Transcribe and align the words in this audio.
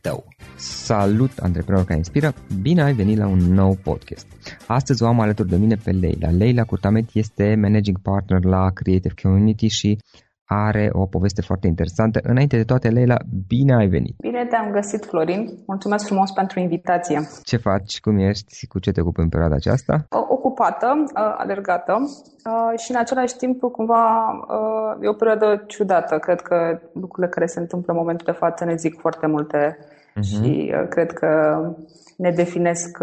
tău. 0.00 0.24
Salut, 0.56 1.30
antreprenor 1.38 1.84
care 1.84 1.96
inspiră! 1.96 2.32
Bine 2.62 2.82
ai 2.82 2.92
venit 2.92 3.18
la 3.18 3.26
un 3.26 3.38
nou 3.38 3.76
podcast. 3.82 4.26
Astăzi 4.66 5.02
o 5.02 5.06
am 5.06 5.20
alături 5.20 5.48
de 5.48 5.56
mine 5.56 5.76
pe 5.84 5.90
Leila. 5.90 6.30
Leila 6.30 6.64
Curtamet 6.64 7.08
este 7.12 7.54
managing 7.60 7.98
partner 8.02 8.44
la 8.44 8.70
Creative 8.74 9.14
Community 9.22 9.66
și 9.66 9.98
are 10.52 10.88
o 10.92 11.06
poveste 11.06 11.42
foarte 11.42 11.66
interesantă. 11.66 12.20
Înainte 12.22 12.56
de 12.56 12.64
toate, 12.64 12.88
Leila, 12.88 13.16
bine 13.46 13.74
ai 13.74 13.86
venit! 13.86 14.16
Bine 14.20 14.46
te-am 14.46 14.70
găsit, 14.72 15.04
Florin. 15.04 15.48
Mulțumesc 15.66 16.06
frumos 16.06 16.30
pentru 16.30 16.60
invitație. 16.60 17.20
Ce 17.42 17.56
faci? 17.56 18.00
Cum 18.00 18.18
ești? 18.18 18.66
Cu 18.66 18.78
ce 18.78 18.90
te 18.92 19.00
ocupi 19.00 19.20
în 19.20 19.28
perioada 19.28 19.54
aceasta? 19.54 20.04
Ocupată, 20.28 21.04
alergată 21.36 21.94
și 22.76 22.90
în 22.90 22.96
același 22.96 23.36
timp, 23.36 23.60
cumva, 23.60 24.30
e 25.02 25.08
o 25.08 25.12
perioadă 25.12 25.64
ciudată. 25.66 26.18
Cred 26.18 26.40
că 26.40 26.80
lucrurile 26.92 27.28
care 27.28 27.46
se 27.46 27.60
întâmplă 27.60 27.92
în 27.92 27.98
momentul 27.98 28.26
de 28.26 28.38
față 28.38 28.64
ne 28.64 28.74
zic 28.74 29.00
foarte 29.00 29.26
multe 29.26 29.78
uh-huh. 30.16 30.22
și 30.22 30.74
cred 30.88 31.12
că 31.12 31.60
ne 32.16 32.30
definesc 32.30 32.98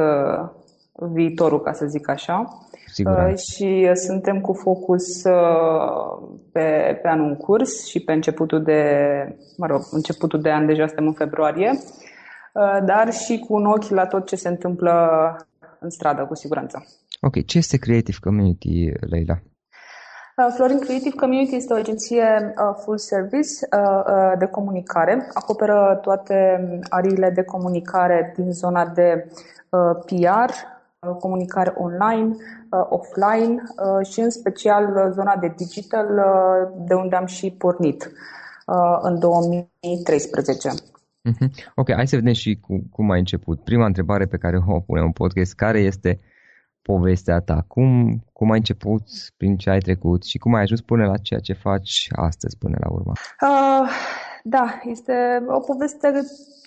viitorul, 1.13 1.62
ca 1.62 1.72
să 1.72 1.85
zic 1.85 2.09
așa. 2.09 2.68
Siguranță. 2.94 3.31
Uh, 3.31 3.38
și 3.38 3.90
suntem 3.94 4.41
cu 4.41 4.53
focus 4.53 5.23
uh, 5.23 6.29
pe, 6.51 7.00
pe 7.01 7.07
anul 7.07 7.28
în 7.28 7.35
curs 7.35 7.88
și 7.88 8.00
pe 8.00 8.13
începutul 8.13 8.63
de, 8.63 8.81
mă 9.57 9.66
rog, 9.66 9.81
începutul 9.91 10.41
de 10.41 10.51
an, 10.51 10.66
deja 10.66 10.88
suntem 10.88 11.07
în 11.07 11.13
februarie, 11.13 11.69
uh, 11.72 12.78
dar 12.85 13.13
și 13.13 13.40
cu 13.40 13.53
un 13.53 13.66
ochi 13.66 13.90
la 13.90 14.06
tot 14.06 14.25
ce 14.25 14.35
se 14.35 14.47
întâmplă 14.47 14.94
în 15.79 15.90
stradă, 15.90 16.25
cu 16.25 16.35
siguranță. 16.35 16.85
Ok, 17.22 17.46
ce 17.46 17.57
este 17.57 17.78
Creative 17.78 18.17
Community, 18.22 18.91
Leila? 19.00 19.40
Florin 20.55 20.79
Creative 20.79 21.15
Community 21.15 21.55
este 21.55 21.73
o 21.73 21.75
agenție 21.75 22.53
full 22.83 22.97
service 22.97 23.49
de 24.37 24.45
comunicare. 24.45 25.29
Acoperă 25.34 25.99
toate 26.01 26.35
ariile 26.89 27.29
de 27.29 27.43
comunicare 27.43 28.34
din 28.35 28.51
zona 28.51 28.85
de 28.85 29.31
PR, 30.05 30.51
comunicare 31.19 31.73
online, 31.78 32.35
uh, 32.35 32.85
offline 32.89 33.55
uh, 33.55 34.07
și 34.07 34.19
în 34.19 34.29
special 34.29 34.84
uh, 34.95 35.11
zona 35.13 35.35
de 35.35 35.53
digital, 35.57 36.07
de 36.87 36.93
unde 36.93 37.16
am 37.16 37.25
și 37.25 37.51
pornit 37.51 38.11
în 39.01 39.19
2013. 39.19 40.69
Mhm. 41.22 41.51
Ok, 41.75 41.91
hai 41.93 42.07
să 42.07 42.16
vedem 42.16 42.33
și 42.33 42.59
cu, 42.61 42.83
cum 42.91 43.11
ai 43.11 43.19
început. 43.19 43.63
Prima 43.63 43.85
întrebare 43.85 44.25
pe 44.25 44.37
care 44.37 44.57
o 44.67 44.79
punem 44.79 45.03
în 45.03 45.11
podcast, 45.11 45.55
care 45.55 45.79
este 45.79 46.19
povestea 46.91 47.39
ta? 47.39 47.66
Cum, 47.67 48.19
cum 48.34 48.51
ai 48.51 48.57
început, 48.57 49.03
prin 49.37 49.57
ce 49.57 49.69
ai 49.69 49.79
trecut 49.79 50.23
și 50.23 50.37
cum 50.37 50.53
ai 50.53 50.61
ajuns 50.61 50.81
până 50.81 51.05
la 51.05 51.17
ceea 51.17 51.39
ce 51.39 51.53
faci 51.53 52.07
astăzi 52.16 52.57
până 52.57 52.78
la 52.79 52.89
urmă? 52.91 53.11
Uh, 53.41 53.89
da, 54.43 54.79
este 54.84 55.13
o 55.47 55.59
poveste 55.59 56.07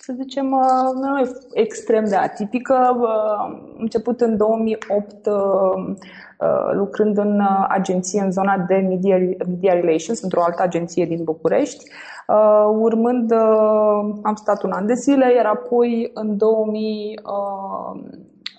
să 0.03 0.13
zicem, 0.21 0.51
uh, 0.51 1.01
nu 1.01 1.19
e 1.19 1.31
extrem 1.53 2.05
de 2.05 2.15
atipică. 2.15 2.97
Uh, 2.99 3.59
început 3.77 4.21
în 4.21 4.37
2008 4.37 5.25
uh, 5.25 5.95
lucrând 6.73 7.17
în 7.17 7.41
agenție 7.67 8.21
în 8.21 8.31
zona 8.31 8.57
de 8.67 8.75
media, 8.75 9.17
media 9.47 9.73
relations, 9.73 10.21
într-o 10.21 10.43
altă 10.43 10.61
agenție 10.61 11.05
din 11.05 11.23
București. 11.23 11.83
Urmând, 12.79 13.31
am 14.21 14.35
stat 14.35 14.63
un 14.63 14.71
an 14.71 14.85
de 14.85 14.93
zile, 14.93 15.33
iar 15.35 15.45
apoi 15.45 16.11
în 16.13 16.37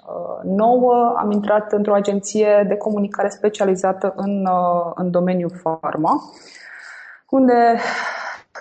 2009 0.06 1.14
am 1.18 1.30
intrat 1.30 1.72
într-o 1.72 1.94
agenție 1.94 2.64
de 2.68 2.76
comunicare 2.76 3.28
specializată 3.28 4.12
în, 4.16 4.48
în 4.94 5.10
domeniul 5.10 5.52
farma, 5.62 6.22
unde 7.28 7.76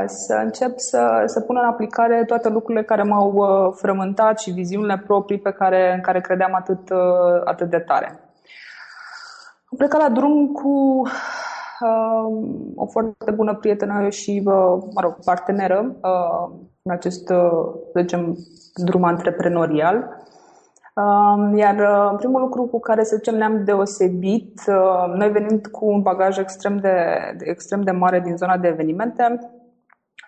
să 0.07 0.41
încep 0.45 0.73
să, 0.77 1.23
să 1.27 1.41
pun 1.41 1.57
în 1.61 1.69
aplicare 1.69 2.25
toate 2.27 2.49
lucrurile 2.49 2.85
care 2.85 3.03
m-au 3.03 3.45
frământat 3.77 4.41
și 4.41 4.51
viziunile 4.51 5.03
proprii 5.07 5.39
pe 5.39 5.51
care, 5.51 5.93
în 5.95 6.01
care 6.01 6.21
credeam 6.21 6.55
atât, 6.55 6.91
atât 7.45 7.71
de 7.71 7.79
tare. 7.79 8.22
Am 9.73 9.79
plecat 9.79 10.01
la 10.01 10.09
drum 10.09 10.53
cu 10.53 11.03
uh, 11.81 12.43
o 12.75 12.87
foarte 12.87 13.31
bună 13.31 13.55
prietenă 13.55 14.09
și, 14.09 14.43
uh, 14.45 14.83
mă 14.95 15.01
rog, 15.01 15.17
parteneră 15.25 15.97
uh, 16.03 16.55
în 16.83 16.93
acest, 16.93 17.31
uh, 17.31 17.51
să 17.93 18.01
zicem, 18.01 18.37
drum 18.75 19.05
antreprenorial. 19.05 20.23
Um, 20.95 21.57
iar 21.57 21.75
uh, 21.79 22.17
primul 22.17 22.41
lucru 22.41 22.63
cu 22.63 22.81
care, 22.81 23.05
să 23.05 23.17
zicem, 23.17 23.35
ne-am 23.35 23.65
deosebit, 23.65 24.61
uh, 24.67 25.15
noi 25.15 25.31
venind 25.31 25.67
cu 25.67 25.87
un 25.87 26.03
bagaj 26.03 26.39
extrem 26.39 26.77
de, 26.77 26.95
extrem 27.39 27.83
de 27.83 27.91
mare 27.91 28.21
din 28.21 28.37
zona 28.37 28.57
de 28.57 28.69
evenimente, 28.69 29.51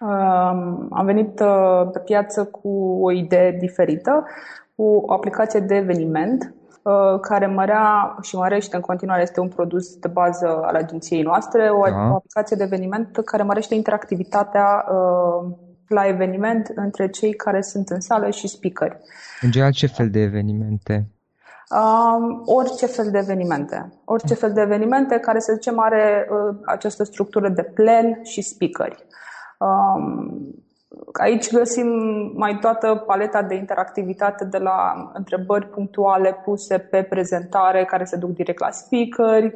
um, 0.01 0.89
am 0.91 1.05
venit 1.05 1.41
uh, 1.41 1.89
pe 1.93 1.99
piață 1.99 2.45
cu 2.45 2.99
o 3.03 3.11
idee 3.11 3.51
diferită, 3.51 4.27
cu 4.77 4.83
o 5.07 5.13
aplicație 5.13 5.61
de 5.61 5.75
eveniment 5.75 6.55
care 7.21 7.47
mărea 7.47 8.17
și 8.23 8.37
mărește 8.37 8.77
în 8.77 8.83
continuare, 8.83 9.23
este 9.23 9.41
un 9.41 9.49
produs 9.49 9.97
de 9.97 10.09
bază 10.09 10.47
al 10.63 10.75
agenției 10.75 11.23
noastre, 11.23 11.71
o, 11.71 11.83
da. 11.83 12.11
o 12.11 12.15
aplicație 12.15 12.57
de 12.57 12.63
eveniment 12.63 13.19
care 13.25 13.43
mărește 13.43 13.75
interactivitatea 13.75 14.85
la 15.89 16.07
eveniment 16.07 16.73
între 16.75 17.09
cei 17.09 17.35
care 17.35 17.61
sunt 17.61 17.89
în 17.89 18.01
sală 18.01 18.31
și 18.31 18.49
speakeri. 18.49 18.99
În 19.41 19.51
general, 19.51 19.73
ce 19.73 19.87
fel 19.87 20.11
de 20.11 20.21
evenimente? 20.21 21.09
Um, 21.71 22.43
orice 22.45 22.87
fel 22.87 23.11
de 23.11 23.19
evenimente. 23.19 23.93
Orice 24.05 24.35
fel 24.35 24.53
de 24.53 24.61
evenimente 24.61 25.19
care, 25.19 25.39
să 25.39 25.53
zicem, 25.53 25.79
are 25.79 26.29
uh, 26.31 26.57
această 26.65 27.05
structură 27.05 27.49
de 27.49 27.63
plen 27.63 28.19
și 28.23 28.43
speakeri. 28.43 29.05
Um, 29.59 30.64
Aici 31.13 31.51
găsim 31.53 31.87
mai 32.35 32.59
toată 32.61 33.03
paleta 33.07 33.43
de 33.43 33.55
interactivitate 33.55 34.45
de 34.45 34.59
la 34.59 35.11
întrebări 35.15 35.67
punctuale 35.67 36.37
puse 36.45 36.79
pe 36.79 37.03
prezentare 37.03 37.85
care 37.85 38.05
se 38.05 38.17
duc 38.17 38.31
direct 38.31 38.61
la 38.61 38.71
speakeri, 38.71 39.55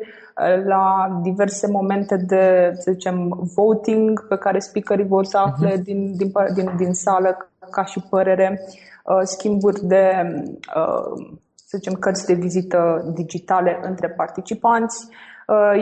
la 0.65 1.19
diverse 1.23 1.67
momente 1.71 2.17
de, 2.17 2.71
să 2.75 2.91
zicem, 2.91 3.49
voting 3.55 4.27
pe 4.29 4.37
care 4.37 4.59
speakerii 4.59 5.07
vor 5.07 5.25
să 5.25 5.39
afle 5.39 5.73
uh-huh. 5.73 5.83
din, 5.83 6.17
din, 6.17 6.33
din, 6.55 6.73
din 6.77 6.93
sală 6.93 7.51
ca 7.71 7.85
și 7.85 8.03
părere, 8.11 8.61
uh, 9.05 9.21
schimburi 9.23 9.87
de, 9.87 10.35
uh, 10.77 11.27
să 11.55 11.77
zicem, 11.77 11.93
cărți 11.93 12.27
de 12.27 12.35
vizită 12.35 13.13
digitale 13.15 13.79
între 13.83 14.09
participanți, 14.09 15.09
Uh, 15.09 15.28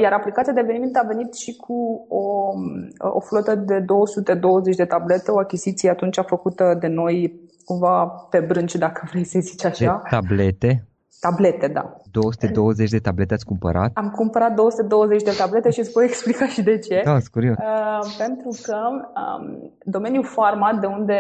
iar 0.03 0.13
aplicația 0.13 0.53
de 0.53 0.61
eveniment 0.61 0.97
a 0.97 1.07
venit 1.07 1.35
și 1.35 1.57
cu 1.57 2.07
o, 2.09 2.53
o 2.99 3.21
flotă 3.21 3.55
de 3.55 3.79
220 3.79 4.77
de 4.77 4.85
tablete, 4.85 5.31
o 5.31 5.39
achiziție 5.39 5.91
atunci 5.91 6.19
făcută 6.27 6.77
de 6.81 6.87
noi 6.87 7.41
cumva 7.65 8.07
pe 8.31 8.41
brânci, 8.41 8.75
dacă 8.75 9.07
vrei 9.11 9.25
să 9.25 9.39
zici 9.41 9.65
așa. 9.65 10.01
De 10.03 10.09
tablete? 10.11 10.87
Tablete, 11.21 11.69
da. 11.69 11.97
220 12.11 12.91
de 12.91 12.99
tablete 12.99 13.35
ați 13.35 13.45
cumpărat? 13.45 13.91
Am 13.95 14.11
cumpărat 14.11 14.55
220 14.55 15.23
de 15.23 15.35
tablete 15.39 15.71
și 15.71 15.79
îți 15.79 15.93
voi 15.93 16.05
explica 16.05 16.47
și 16.47 16.63
de 16.63 16.79
ce. 16.79 17.03
Da, 17.05 17.19
curios. 17.33 17.57
Uh, 17.57 18.15
pentru 18.19 18.49
că 18.63 18.77
um, 18.87 19.73
domeniul 19.83 20.25
farma, 20.25 20.79
de 20.81 20.87
unde 20.87 21.19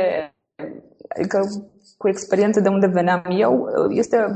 adică 1.08 1.48
cu 1.96 2.08
experiență 2.08 2.60
de 2.60 2.68
unde 2.68 2.86
veneam 2.86 3.22
eu, 3.28 3.68
este, 3.88 4.34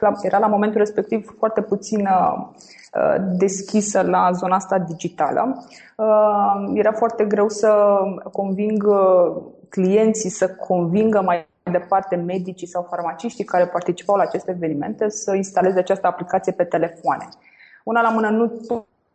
uh, 0.00 0.18
era 0.22 0.38
la 0.38 0.46
momentul 0.46 0.78
respectiv 0.78 1.34
foarte 1.38 1.62
puțină 1.62 2.10
uh, 2.94 3.14
deschisă 3.36 4.02
la 4.02 4.30
zona 4.32 4.54
asta 4.54 4.78
digitală. 4.78 5.66
Uh, 5.96 6.70
era 6.74 6.92
foarte 6.92 7.24
greu 7.24 7.48
să 7.48 7.98
conving 8.32 8.86
clienții 9.68 10.30
să 10.30 10.48
convingă 10.48 11.20
mai 11.20 11.46
departe 11.70 12.16
medicii 12.16 12.66
sau 12.66 12.86
farmaciștii 12.90 13.44
care 13.44 13.66
participau 13.66 14.16
la 14.16 14.22
aceste 14.22 14.50
evenimente 14.50 15.08
să 15.08 15.34
instaleze 15.34 15.78
această 15.78 16.06
aplicație 16.06 16.52
pe 16.52 16.64
telefoane. 16.64 17.28
Una 17.84 18.00
la 18.00 18.10
mână 18.10 18.28
nu 18.28 18.60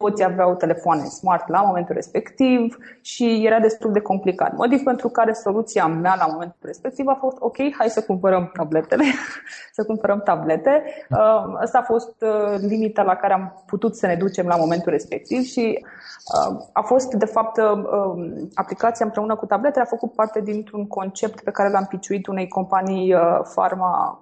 toți 0.04 0.24
aveau 0.24 0.56
telefoane 0.56 1.04
smart 1.04 1.48
la 1.48 1.62
momentul 1.62 1.96
respectiv 1.96 2.78
și 3.02 3.46
era 3.46 3.60
destul 3.60 3.92
de 3.92 4.00
complicat. 4.00 4.56
Motiv 4.56 4.84
pentru 4.84 5.10
care 5.10 5.34
soluția 5.34 5.88
mea 5.88 6.16
la 6.20 6.28
momentul 6.32 6.60
respectiv 6.62 7.08
a 7.08 7.18
fost 7.20 7.38
ok, 7.40 7.58
hai 7.78 7.90
să 7.90 8.02
cumpărăm 8.02 8.52
tabletele, 8.54 9.04
să 9.78 9.84
cumpărăm 9.84 10.22
tablete. 10.24 10.84
Uh, 11.10 11.56
asta 11.62 11.78
a 11.78 11.82
fost 11.82 12.16
uh, 12.22 12.60
limita 12.60 13.02
la 13.02 13.16
care 13.16 13.34
am 13.34 13.64
putut 13.66 13.96
să 13.96 14.08
ne 14.08 14.16
ducem 14.16 14.48
la 14.48 14.56
momentul 14.56 14.92
respectiv 14.92 15.42
și 15.42 15.80
uh, 15.80 16.70
a 16.74 16.82
fost, 16.82 17.14
de 17.14 17.26
fapt, 17.26 17.58
um, 17.58 18.50
aplicația 18.54 19.06
împreună 19.06 19.36
cu 19.36 19.46
tabletele 19.46 19.84
a 19.84 19.96
făcut 19.96 20.12
parte 20.14 20.42
dintr-un 20.42 20.88
concept 20.88 21.42
pe 21.42 21.52
care 21.52 21.70
l-am 21.70 21.86
piciuit 21.86 22.28
unei 22.28 22.48
companii 22.48 23.16
farma 23.44 24.20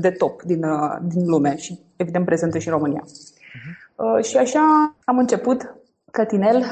de 0.00 0.10
top 0.10 0.42
din, 0.42 0.64
din 1.02 1.26
lume 1.26 1.56
și, 1.56 1.80
evident, 1.96 2.24
prezentă 2.24 2.58
și 2.58 2.68
în 2.68 2.74
România. 2.74 3.02
Uh-huh. 3.04 3.83
Uh, 3.96 4.24
și 4.24 4.36
așa 4.36 4.94
am 5.04 5.18
început 5.18 5.74
cătinel. 6.10 6.62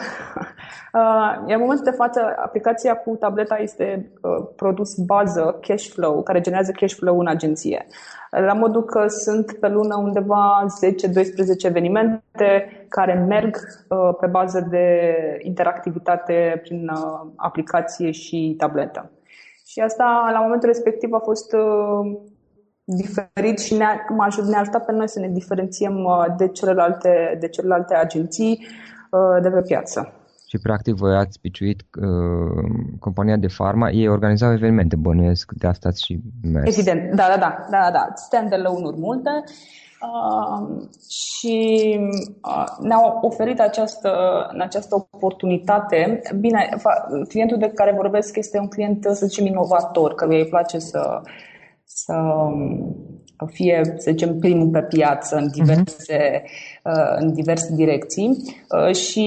Uh, 0.94 1.42
în 1.46 1.60
momentul 1.60 1.84
de 1.84 1.90
față, 1.90 2.34
aplicația 2.36 2.96
cu 2.96 3.16
tableta 3.16 3.56
este 3.56 4.12
uh, 4.22 4.46
produs 4.56 4.94
bază 4.94 5.58
cash 5.60 5.88
flow, 5.88 6.22
care 6.22 6.40
generează 6.40 6.72
cash 6.72 6.94
flow 6.94 7.18
în 7.18 7.26
agenție. 7.26 7.86
La 8.30 8.52
modul 8.52 8.84
că 8.84 9.06
sunt 9.06 9.52
pe 9.52 9.68
lună 9.68 9.96
undeva 9.96 10.64
10-12 11.62 11.66
evenimente 11.66 12.84
care 12.88 13.14
merg 13.28 13.56
pe 14.20 14.26
bază 14.26 14.66
de 14.70 15.14
interactivitate 15.42 16.60
prin 16.62 16.90
aplicație 17.36 18.10
și 18.10 18.54
tabletă. 18.58 19.10
Și 19.66 19.80
asta, 19.80 20.30
la 20.32 20.40
momentul 20.40 20.68
respectiv, 20.68 21.12
a 21.12 21.18
fost 21.18 21.56
diferit 22.94 23.58
și 23.58 23.74
ne-a, 23.74 24.06
ne-a 24.48 24.60
ajutat 24.60 24.84
pe 24.84 24.92
noi 24.92 25.08
să 25.08 25.20
ne 25.20 25.28
diferențiem 25.28 26.04
uh, 26.04 26.24
de 26.36 26.48
celelalte, 26.48 27.36
de 27.40 27.48
celelalte 27.48 27.94
agenții 27.94 28.66
uh, 29.10 29.42
de 29.42 29.50
pe 29.50 29.60
piață. 29.60 30.16
Și 30.52 30.58
practic 30.58 30.94
voi 30.94 31.16
ați 31.16 31.40
piciuit 31.40 31.80
uh, 32.00 32.64
compania 32.98 33.36
de 33.36 33.46
farma, 33.48 33.90
ei 33.90 34.08
organizau 34.08 34.52
evenimente, 34.52 34.96
bănuiesc, 34.96 35.52
de 35.52 35.66
asta 35.66 35.90
și 35.90 36.20
mers. 36.42 36.76
Evident, 36.76 37.14
da, 37.14 37.26
da, 37.28 37.36
da, 37.36 37.66
da, 37.70 37.90
da, 37.92 38.12
stand-alone-uri 38.14 38.98
multe 38.98 39.30
uh, 39.40 40.86
și 41.08 41.98
uh, 42.42 42.66
ne-au 42.80 43.18
oferit 43.22 43.60
această, 43.60 44.10
această 44.58 45.08
oportunitate. 45.10 46.20
Bine, 46.40 46.68
clientul 47.28 47.58
de 47.58 47.72
care 47.74 47.94
vorbesc 47.96 48.36
este 48.36 48.58
un 48.58 48.68
client, 48.68 49.04
să 49.04 49.26
zicem, 49.26 49.46
inovator, 49.46 50.14
căruia 50.14 50.38
îi 50.38 50.48
place 50.48 50.78
să 50.78 51.20
să 51.94 52.14
fie, 53.46 53.80
să 53.84 54.10
zicem, 54.10 54.38
primul 54.38 54.68
pe 54.68 54.82
piață 54.82 55.36
în 55.36 55.48
diverse, 55.50 56.42
uh-huh. 56.42 57.18
în 57.18 57.32
diverse 57.32 57.74
direcții 57.74 58.28
uh, 58.68 58.94
și 58.94 59.26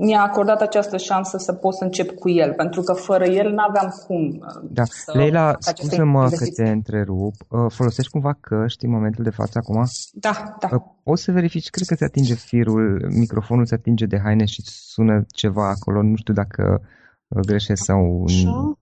mi-a 0.00 0.22
acordat 0.22 0.60
această 0.60 0.96
șansă 0.96 1.38
să 1.38 1.52
pot 1.52 1.74
să 1.74 1.84
încep 1.84 2.10
cu 2.10 2.30
el, 2.30 2.52
pentru 2.52 2.82
că 2.82 2.92
fără 2.92 3.24
el 3.24 3.52
n-aveam 3.52 3.94
cum. 4.06 4.44
Da. 4.70 4.82
Leila, 5.12 5.54
scuză-mă 5.58 6.28
că 6.28 6.44
te 6.54 6.70
întrerup. 6.70 7.34
Folosești 7.68 8.10
cumva 8.10 8.38
căști 8.40 8.84
în 8.84 8.90
momentul 8.90 9.24
de 9.24 9.30
față 9.30 9.58
acum? 9.58 9.84
Da, 10.12 10.56
da. 10.60 10.68
Poți 11.02 11.22
să 11.22 11.32
verifici, 11.32 11.70
cred 11.70 11.86
că 11.86 11.94
se 11.94 12.04
atinge 12.04 12.34
firul, 12.34 13.08
microfonul 13.14 13.66
se 13.66 13.74
atinge 13.74 14.06
de 14.06 14.20
haine 14.24 14.44
și 14.44 14.62
sună 14.64 15.24
ceva 15.26 15.68
acolo, 15.68 16.02
nu 16.02 16.16
știu 16.16 16.34
dacă 16.34 16.80
greșesc 17.28 17.84
sau... 17.84 18.24
Așa? 18.26 18.78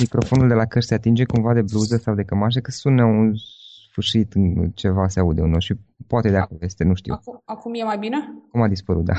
Microfonul 0.00 0.48
de 0.48 0.54
la 0.54 0.64
căști 0.64 0.88
se 0.88 0.94
atinge 0.94 1.24
cumva 1.24 1.54
de 1.54 1.62
bluză 1.62 1.96
sau 1.96 2.14
de 2.14 2.22
cămașă, 2.22 2.60
că 2.60 2.70
sună 2.70 3.04
un 3.04 3.34
sfârșit 3.94 4.32
ceva 4.74 5.08
se 5.08 5.20
aude 5.20 5.40
unul 5.40 5.60
și 5.60 5.74
poate 6.06 6.30
de 6.30 6.36
acolo 6.36 6.58
este, 6.62 6.84
nu 6.84 6.94
știu. 6.94 7.14
Acum, 7.14 7.42
acum 7.44 7.74
e 7.74 7.84
mai 7.84 7.98
bine? 7.98 8.16
Acum 8.48 8.62
a 8.62 8.68
dispărut, 8.68 9.04
da. 9.04 9.14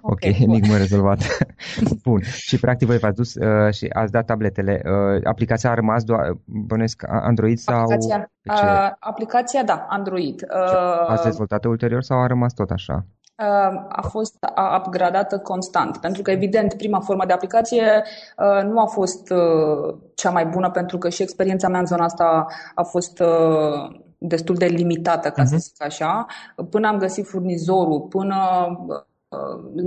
Ok, 0.00 0.10
okay 0.12 0.36
enigmă 0.40 0.76
rezolvat. 0.76 1.18
Bun. 2.04 2.20
Și 2.22 2.58
practic 2.58 2.86
voi 2.86 2.98
v-ați 2.98 3.16
dus 3.16 3.34
uh, 3.34 3.72
și 3.72 3.86
ați 3.92 4.12
dat 4.12 4.26
tabletele. 4.26 4.82
Uh, 4.84 5.20
aplicația 5.24 5.70
a 5.70 5.74
rămas 5.74 6.04
doar, 6.04 6.32
bănesc, 6.44 7.02
Android 7.06 7.58
sau... 7.58 7.80
Aplicația, 7.80 8.30
uh, 8.42 8.92
aplicația 8.98 9.62
da, 9.64 9.86
Android. 9.88 10.42
Uh, 10.42 11.08
ați 11.08 11.24
dezvoltat-o 11.24 11.68
ulterior 11.68 12.02
sau 12.02 12.18
a 12.20 12.26
rămas 12.26 12.52
tot 12.52 12.70
așa? 12.70 13.06
A 13.88 14.08
fost 14.10 14.36
upgradată 14.76 15.38
constant. 15.38 15.96
Pentru 15.96 16.22
că, 16.22 16.30
evident, 16.30 16.74
prima 16.74 17.00
formă 17.00 17.24
de 17.26 17.32
aplicație 17.32 18.02
uh, 18.36 18.64
nu 18.64 18.80
a 18.80 18.86
fost 18.86 19.30
uh, 19.30 19.96
cea 20.14 20.30
mai 20.30 20.46
bună, 20.46 20.70
pentru 20.70 20.98
că 20.98 21.08
și 21.08 21.22
experiența 21.22 21.68
mea 21.68 21.80
în 21.80 21.86
zona 21.86 22.04
asta 22.04 22.46
a 22.74 22.82
fost 22.82 23.20
uh, 23.20 24.00
destul 24.18 24.54
de 24.54 24.66
limitată, 24.66 25.28
ca 25.28 25.42
uh-huh. 25.42 25.46
să 25.46 25.54
mhm. 25.54 25.62
zic 25.62 25.84
așa, 25.84 26.26
până 26.70 26.88
am 26.88 26.98
găsit 26.98 27.26
furnizorul, 27.26 28.00
până 28.00 28.36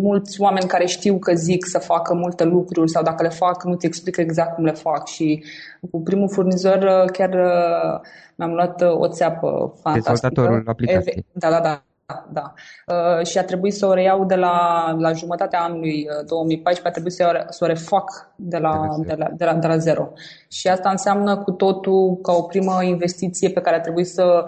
mulți 0.01 0.41
oameni 0.41 0.67
care 0.67 0.85
știu 0.85 1.17
că 1.17 1.33
zic 1.33 1.65
să 1.65 1.79
facă 1.79 2.13
multe 2.13 2.43
lucruri 2.43 2.89
sau 2.89 3.03
dacă 3.03 3.23
le 3.23 3.29
fac, 3.29 3.63
nu 3.63 3.75
ți 3.75 3.85
explică 3.85 4.21
exact 4.21 4.55
cum 4.55 4.63
le 4.63 4.71
fac 4.71 5.07
și 5.07 5.43
cu 5.91 6.01
primul 6.01 6.29
furnizor 6.29 7.05
chiar 7.11 7.29
mi-am 8.35 8.51
luat 8.51 8.81
o 8.81 9.07
țeapă 9.07 9.73
fantastică. 9.81 10.11
Dezvoltatorul 10.11 10.63
aplicației. 10.67 11.25
Da, 11.31 11.49
da, 11.49 11.59
da 11.59 11.83
da. 12.31 12.53
Uh, 12.87 13.25
și 13.25 13.37
a 13.37 13.43
trebuit 13.43 13.73
să 13.73 13.85
o 13.85 13.93
reiau 13.93 14.25
de 14.25 14.35
la, 14.35 14.87
la 14.97 15.11
jumătatea 15.11 15.61
anului 15.61 16.07
2014, 16.27 16.81
uh, 16.81 16.87
a 16.87 16.91
trebuit 16.91 17.13
să 17.13 17.45
o, 17.47 17.51
să 17.51 17.63
o 17.63 17.67
refac 17.67 18.31
de 18.35 18.57
la, 18.57 18.87
de, 19.05 19.15
la, 19.17 19.27
de, 19.35 19.45
la, 19.45 19.53
de 19.53 19.67
la 19.67 19.77
zero. 19.77 20.09
Și 20.47 20.67
asta 20.67 20.89
înseamnă 20.89 21.37
cu 21.37 21.51
totul 21.51 22.19
ca 22.21 22.31
o 22.33 22.41
primă 22.41 22.83
investiție 22.83 23.49
pe 23.49 23.61
care 23.61 23.75
a 23.75 23.81
trebuit 23.81 24.07
să 24.07 24.43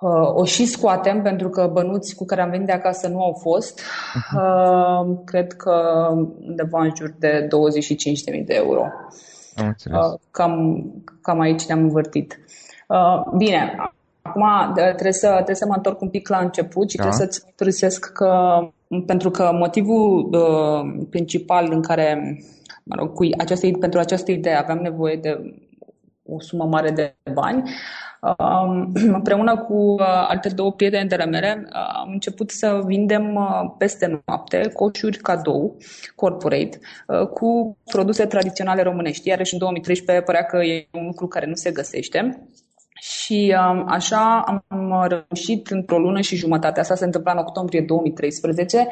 uh, 0.00 0.34
o 0.34 0.44
și 0.44 0.66
scoatem, 0.66 1.22
pentru 1.22 1.48
că 1.48 1.70
bănuți 1.72 2.14
cu 2.14 2.24
care 2.24 2.42
am 2.42 2.50
venit 2.50 2.66
de 2.66 2.72
acasă 2.72 3.08
nu 3.08 3.22
au 3.22 3.32
fost. 3.32 3.80
Uh-huh. 3.80 4.36
Uh, 4.36 5.18
cred 5.24 5.52
că 5.52 6.08
undeva 6.40 6.82
în 6.82 6.92
jur 6.96 7.14
de 7.18 7.48
25.000 8.38 8.44
de 8.44 8.54
euro. 8.54 8.86
Uh, 9.58 10.18
cam, 10.30 10.84
cam 11.22 11.40
aici 11.40 11.66
ne-am 11.66 11.80
învârtit. 11.80 12.40
Uh, 12.88 13.22
bine, 13.36 13.90
Acum 14.28 14.72
trebuie 14.74 15.12
să, 15.12 15.28
trebuie 15.28 15.56
să 15.56 15.66
mă 15.66 15.74
întorc 15.74 16.00
un 16.00 16.08
pic 16.08 16.28
la 16.28 16.38
început 16.38 16.90
și 16.90 16.96
da. 16.96 17.02
trebuie 17.02 17.26
să-ți 17.26 17.42
mărturisesc 17.44 18.12
că, 18.12 18.58
pentru 19.06 19.30
că 19.30 19.50
motivul 19.52 20.28
uh, 20.32 21.06
principal 21.10 21.68
în 21.72 21.82
care, 21.82 22.38
mă 22.82 22.94
rog, 22.98 23.12
cu 23.12 23.28
această, 23.38 23.68
pentru 23.80 23.98
această 23.98 24.30
idee 24.30 24.54
aveam 24.54 24.78
nevoie 24.78 25.16
de 25.16 25.40
o 26.30 26.40
sumă 26.40 26.64
mare 26.64 26.90
de 26.90 27.16
bani, 27.32 27.62
um, 28.20 28.92
împreună 29.18 29.56
cu 29.56 29.74
uh, 29.74 30.26
alte 30.28 30.48
două 30.48 30.72
prietene 30.72 31.04
de 31.04 31.24
mele, 31.24 31.62
uh, 31.66 32.00
am 32.02 32.10
început 32.12 32.50
să 32.50 32.82
vindem 32.86 33.34
uh, 33.34 33.74
peste 33.78 34.22
noapte 34.26 34.70
coșuri 34.74 35.18
cadou 35.18 35.76
corporate 36.14 36.78
cu 37.34 37.76
produse 37.84 38.26
tradiționale 38.26 38.82
românești. 38.82 39.28
Iarăși 39.28 39.52
în 39.52 39.58
2013 39.58 40.24
părea 40.24 40.42
că 40.42 40.56
e 40.56 40.88
un 40.92 41.04
lucru 41.06 41.26
care 41.26 41.46
nu 41.46 41.54
se 41.54 41.70
găsește 41.70 42.48
și 43.00 43.54
um, 43.70 43.84
așa 43.88 44.44
am 44.68 45.06
reușit 45.08 45.66
într-o 45.70 45.98
lună 45.98 46.20
și 46.20 46.36
jumătate, 46.36 46.80
asta 46.80 46.94
se 46.94 47.04
întâmpla 47.04 47.32
în 47.32 47.38
octombrie 47.38 47.80
2013, 47.80 48.86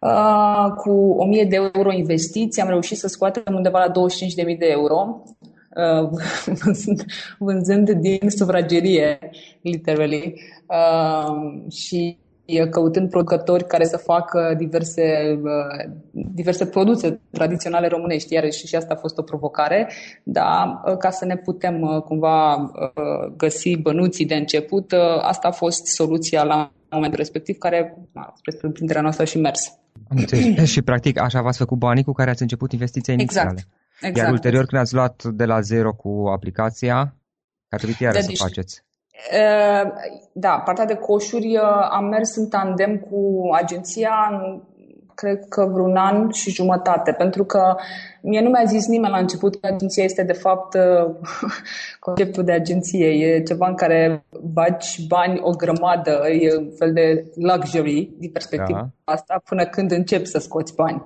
uh, 0.00 0.72
cu 0.76 0.90
1000 1.18 1.44
de 1.44 1.56
euro 1.74 1.92
investiții 1.92 2.62
am 2.62 2.68
reușit 2.68 2.98
să 2.98 3.08
scoatem 3.08 3.54
undeva 3.54 3.78
la 3.78 3.92
25.000 4.52 4.58
de 4.58 4.66
euro, 4.66 5.22
uh, 5.76 6.08
vânzând, 6.62 7.04
vânzând 7.38 7.90
din 7.90 8.30
sufragerie, 8.30 9.18
literally. 9.62 10.34
Uh, 10.66 11.70
și 11.70 12.18
căutând 12.70 13.10
producători 13.10 13.66
care 13.66 13.84
să 13.84 13.96
facă 13.96 14.54
diverse, 14.58 15.38
uh, 15.42 15.92
diverse 16.12 16.66
produse 16.66 17.20
tradiționale 17.30 17.86
românești, 17.86 18.32
iarăși 18.32 18.66
și 18.66 18.76
asta 18.76 18.94
a 18.94 19.00
fost 19.00 19.18
o 19.18 19.22
provocare, 19.22 19.90
dar 20.22 20.82
uh, 20.86 20.96
ca 20.96 21.10
să 21.10 21.24
ne 21.24 21.36
putem 21.36 21.80
uh, 21.80 22.02
cumva 22.02 22.70
găsi 23.36 23.76
bănuții 23.76 24.26
de 24.26 24.34
început, 24.34 24.92
asta 25.20 25.48
a 25.48 25.50
fost 25.50 25.86
soluția 25.86 26.42
la 26.42 26.72
momentul 26.90 27.18
respectiv, 27.18 27.58
care, 27.58 27.96
spre 28.34 28.56
surprinderea 28.60 29.02
noastră, 29.02 29.24
și 29.24 29.38
mers. 29.38 29.78
și 30.72 30.82
practic 30.82 31.20
așa 31.20 31.42
v-ați 31.42 31.58
făcut 31.58 31.78
banii 31.78 32.04
cu 32.04 32.12
care 32.12 32.30
ați 32.30 32.42
început 32.42 32.72
investiția 32.72 33.12
inițială. 33.12 33.50
Exact. 33.50 33.68
exact. 34.00 34.16
Iar 34.16 34.30
ulterior, 34.30 34.66
când 34.66 34.80
ați 34.80 34.94
luat 34.94 35.24
de 35.24 35.44
la 35.44 35.60
zero 35.60 35.92
cu 35.92 36.24
aplicația, 36.32 37.16
a 37.68 37.76
trebuit 37.76 37.98
iară 37.98 38.20
să 38.20 38.32
faceți. 38.34 38.84
Ehm, 39.30 39.92
da, 40.32 40.58
partea 40.64 40.84
de 40.84 40.94
coșuri 40.94 41.56
uh, 41.56 41.88
am 41.90 42.04
mers 42.04 42.36
în 42.36 42.48
tandem 42.48 42.98
cu 42.98 43.48
agenția 43.52 44.30
cred 45.14 45.44
că 45.48 45.66
vreun 45.72 45.96
an 45.96 46.30
și 46.30 46.50
jumătate, 46.50 47.12
pentru 47.12 47.44
că 47.44 47.76
mie 48.22 48.40
nu 48.40 48.48
mi-a 48.48 48.64
zis 48.64 48.86
nimeni 48.86 49.12
la 49.12 49.18
început 49.18 49.60
că 49.60 49.66
agenția 49.66 50.04
este 50.04 50.22
de 50.22 50.32
fapt 50.32 50.74
uh, 50.74 51.14
conceptul 52.06 52.44
de 52.44 52.52
agenție. 52.52 53.06
E 53.06 53.42
ceva 53.42 53.68
în 53.68 53.74
care 53.74 54.24
bagi 54.42 55.06
bani 55.06 55.40
o 55.42 55.50
grămadă, 55.50 56.28
e 56.40 56.56
un 56.56 56.70
fel 56.78 56.92
de 56.92 57.24
luxury 57.34 58.10
din 58.18 58.30
perspectiva 58.30 58.78
da. 59.04 59.12
asta, 59.12 59.42
până 59.44 59.66
când 59.66 59.90
începi 59.90 60.26
să 60.26 60.38
scoți 60.38 60.74
bani. 60.74 61.04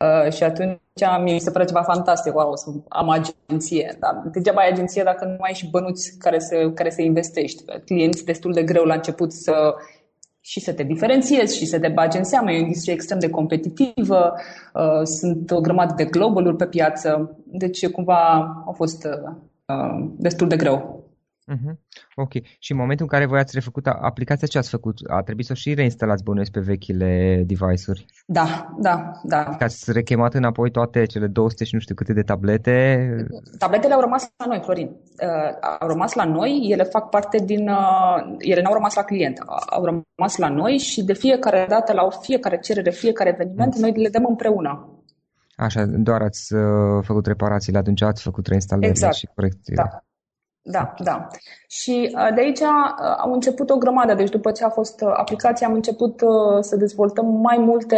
Uh, 0.00 0.32
și 0.32 0.42
atunci 0.42 0.78
mi 1.22 1.38
se 1.38 1.50
pare 1.50 1.64
ceva 1.64 1.82
fantastic, 1.82 2.34
wow, 2.34 2.56
să 2.56 2.70
am 2.88 3.08
agenție. 3.08 3.96
Dar 4.00 4.22
degeaba 4.32 4.60
ai 4.60 4.68
agenție 4.68 5.02
dacă 5.02 5.24
nu 5.24 5.36
ai 5.40 5.54
și 5.54 5.70
bănuți 5.70 6.18
care 6.18 6.38
să, 6.38 6.70
care 6.74 6.90
să 6.90 7.02
investești. 7.02 7.64
Clienți 7.84 8.24
destul 8.24 8.52
de 8.52 8.62
greu 8.62 8.84
la 8.84 8.94
început 8.94 9.32
să 9.32 9.74
și 10.48 10.60
să 10.60 10.72
te 10.72 10.82
diferențiezi 10.82 11.56
și 11.56 11.66
să 11.66 11.78
te 11.78 11.88
bagi 11.88 12.16
în 12.16 12.24
seamă. 12.24 12.50
E 12.50 12.56
o 12.56 12.60
industrie 12.60 12.94
extrem 12.94 13.18
de 13.18 13.30
competitivă, 13.30 14.34
uh, 14.74 15.02
sunt 15.04 15.50
o 15.50 15.60
grămadă 15.60 15.94
de 15.96 16.04
global 16.04 16.54
pe 16.54 16.66
piață, 16.66 17.36
deci 17.44 17.88
cumva 17.88 18.18
a 18.66 18.72
fost 18.74 19.04
uh, 19.04 20.08
destul 20.16 20.48
de 20.48 20.56
greu. 20.56 20.97
Uh-huh. 21.54 21.74
Ok. 22.14 22.32
Și 22.58 22.72
în 22.72 22.78
momentul 22.78 23.06
în 23.10 23.18
care 23.18 23.26
voi 23.26 23.38
ați 23.38 23.54
refăcut 23.54 23.86
aplicația, 23.86 24.46
ce 24.46 24.58
ați 24.58 24.68
făcut? 24.68 24.98
A 25.06 25.22
trebuit 25.22 25.46
să 25.46 25.52
o 25.52 25.54
și 25.54 25.74
reinstalați 25.74 26.22
bănuiesc 26.22 26.50
pe 26.50 26.60
vechile 26.60 27.42
device-uri? 27.46 28.06
Da, 28.26 28.74
da, 28.80 29.10
da. 29.22 29.44
Că 29.44 29.64
ați 29.64 29.92
rechemat 29.92 30.34
înapoi 30.34 30.70
toate 30.70 31.04
cele 31.04 31.26
200 31.26 31.64
și 31.64 31.74
nu 31.74 31.80
știu 31.80 31.94
câte 31.94 32.12
de 32.12 32.22
tablete? 32.22 33.06
Tabletele 33.58 33.94
au 33.94 34.00
rămas 34.00 34.32
la 34.36 34.46
noi, 34.46 34.60
Florin. 34.64 34.86
Uh, 34.88 35.76
au 35.80 35.88
rămas 35.88 36.12
la 36.12 36.24
noi, 36.24 36.68
ele 36.70 36.82
fac 36.82 37.08
parte 37.08 37.38
din... 37.44 37.68
Uh, 37.68 38.36
ele 38.38 38.62
n-au 38.62 38.72
rămas 38.72 38.94
la 38.94 39.02
client, 39.02 39.38
au 39.70 39.84
rămas 39.84 40.36
la 40.36 40.48
noi 40.48 40.78
și 40.78 41.04
de 41.04 41.12
fiecare 41.12 41.66
dată, 41.68 41.92
la 41.92 42.08
fiecare 42.20 42.58
cerere, 42.58 42.90
fiecare 42.90 43.30
eveniment, 43.30 43.74
mm. 43.74 43.80
noi 43.80 43.92
le 43.92 44.08
dăm 44.08 44.24
împreună. 44.28 44.92
Așa, 45.56 45.84
doar 45.86 46.22
ați 46.22 46.54
uh, 46.54 47.04
făcut 47.04 47.26
reparațiile, 47.26 47.78
atunci 47.78 48.02
ați 48.02 48.22
făcut 48.22 48.46
reinstalările 48.46 48.90
exact. 48.90 49.14
și 49.14 49.28
corecțiile. 49.34 49.82
Da. 49.82 50.02
Da, 50.70 50.94
da. 50.98 51.26
Și 51.68 52.14
uh, 52.14 52.34
de 52.34 52.40
aici 52.40 52.60
uh, 52.60 53.16
au 53.18 53.32
început 53.32 53.70
o 53.70 53.76
grămadă. 53.76 54.14
Deci 54.14 54.30
după 54.30 54.50
ce 54.50 54.64
a 54.64 54.68
fost 54.68 55.00
uh, 55.00 55.10
aplicația, 55.16 55.66
am 55.66 55.72
început 55.72 56.22
să 56.60 56.76
dezvoltăm 56.76 57.26
mai 57.26 57.56
multe 57.58 57.96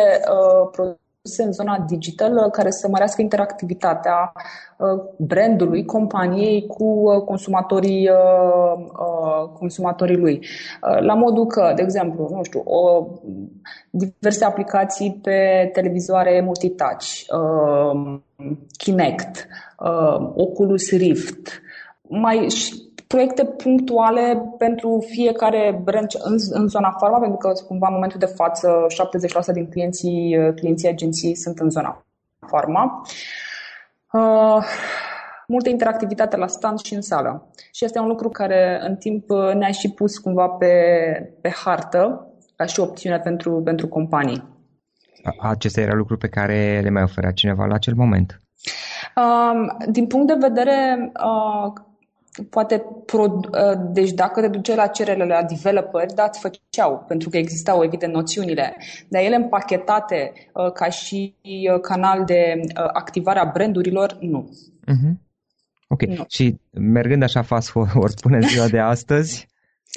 produse 0.71 1.43
în 1.43 1.53
zona 1.53 1.85
digital 1.89 2.51
care 2.51 2.71
să 2.71 2.89
mărească 2.89 3.21
interactivitatea 3.21 4.33
brandului, 5.19 5.85
companiei 5.85 6.67
cu 6.67 7.05
consumatorii, 7.25 8.11
consumatorii 9.59 10.17
lui. 10.17 10.47
La 11.01 11.15
modul 11.15 11.47
că, 11.47 11.73
de 11.77 11.83
exemplu, 11.83 12.29
nu 12.33 12.43
știu, 12.43 12.63
o, 12.65 13.07
diverse 13.91 14.45
aplicații 14.45 15.19
pe 15.23 15.71
televizoare 15.73 16.41
multitouch, 16.45 17.07
Kinect, 18.77 19.47
Oculus 20.35 20.91
Rift, 20.91 21.63
mai 22.11 22.49
și 22.49 22.89
proiecte 23.07 23.45
punctuale 23.45 24.43
pentru 24.59 25.05
fiecare 25.09 25.81
brand 25.85 26.07
în, 26.23 26.37
în 26.51 26.69
zona 26.69 26.97
farma, 26.99 27.19
pentru 27.19 27.37
că 27.37 27.53
cumva 27.67 27.87
în 27.87 27.95
momentul 27.95 28.19
de 28.19 28.27
față 28.27 28.87
70% 29.51 29.53
din 29.53 29.69
clienții, 29.69 30.53
clienții 30.55 30.89
agenției 30.89 31.37
sunt 31.37 31.59
în 31.59 31.71
zona 31.71 32.05
farma. 32.47 33.03
Uh, 34.13 34.65
multă 35.47 35.69
interactivitate 35.69 36.37
la 36.37 36.47
stand 36.47 36.79
și 36.79 36.95
în 36.95 37.03
sală. 37.03 37.51
Și 37.73 37.85
este 37.85 37.99
un 37.99 38.07
lucru 38.07 38.29
care 38.29 38.81
în 38.83 38.97
timp 38.97 39.31
ne-a 39.55 39.71
și 39.71 39.91
pus 39.91 40.19
cumva 40.19 40.49
pe, 40.49 40.75
pe 41.41 41.51
hartă 41.65 42.31
ca 42.57 42.65
și 42.65 42.81
opțiune 42.81 43.19
pentru, 43.19 43.63
pentru 43.65 43.89
companii. 43.89 44.59
Acestea 45.41 45.83
erau 45.83 45.97
lucruri 45.97 46.21
pe 46.21 46.29
care 46.29 46.81
le 46.83 46.91
mai 46.91 47.03
oferea 47.03 47.33
cineva 47.33 47.67
la 47.67 47.75
acel 47.75 47.95
moment? 47.95 48.41
Um, 49.17 49.77
din 49.91 50.07
punct 50.07 50.27
de 50.27 50.47
vedere 50.49 51.13
uh, 51.25 51.73
poate, 52.51 52.85
pro, 53.07 53.23
uh, 53.23 53.81
deci 53.93 54.11
dacă 54.11 54.41
te 54.41 54.49
duce 54.49 54.75
la 54.75 54.87
cerere 54.87 55.27
la 55.27 55.43
developeri, 55.43 56.15
da, 56.15 56.25
îți 56.25 56.41
făceau, 56.41 57.05
pentru 57.09 57.29
că 57.29 57.37
existau 57.37 57.85
evident 57.85 58.13
noțiunile, 58.13 58.77
dar 59.09 59.23
ele 59.23 59.35
împachetate 59.35 60.33
uh, 60.53 60.73
ca 60.73 60.89
și 60.89 61.35
uh, 61.43 61.81
canal 61.81 62.25
de 62.25 62.61
activare 62.93 63.39
a 63.39 63.51
brandurilor, 63.53 64.17
nu. 64.21 64.49
Uh-huh. 64.87 65.29
Ok, 65.89 66.03
nu. 66.03 66.25
și 66.29 66.61
mergând 66.71 67.23
așa 67.23 67.43
fast 67.43 67.69
forward 67.69 68.21
până 68.25 68.37
în 68.37 68.49
ziua 68.49 68.69
de 68.69 68.79
astăzi, 68.79 69.49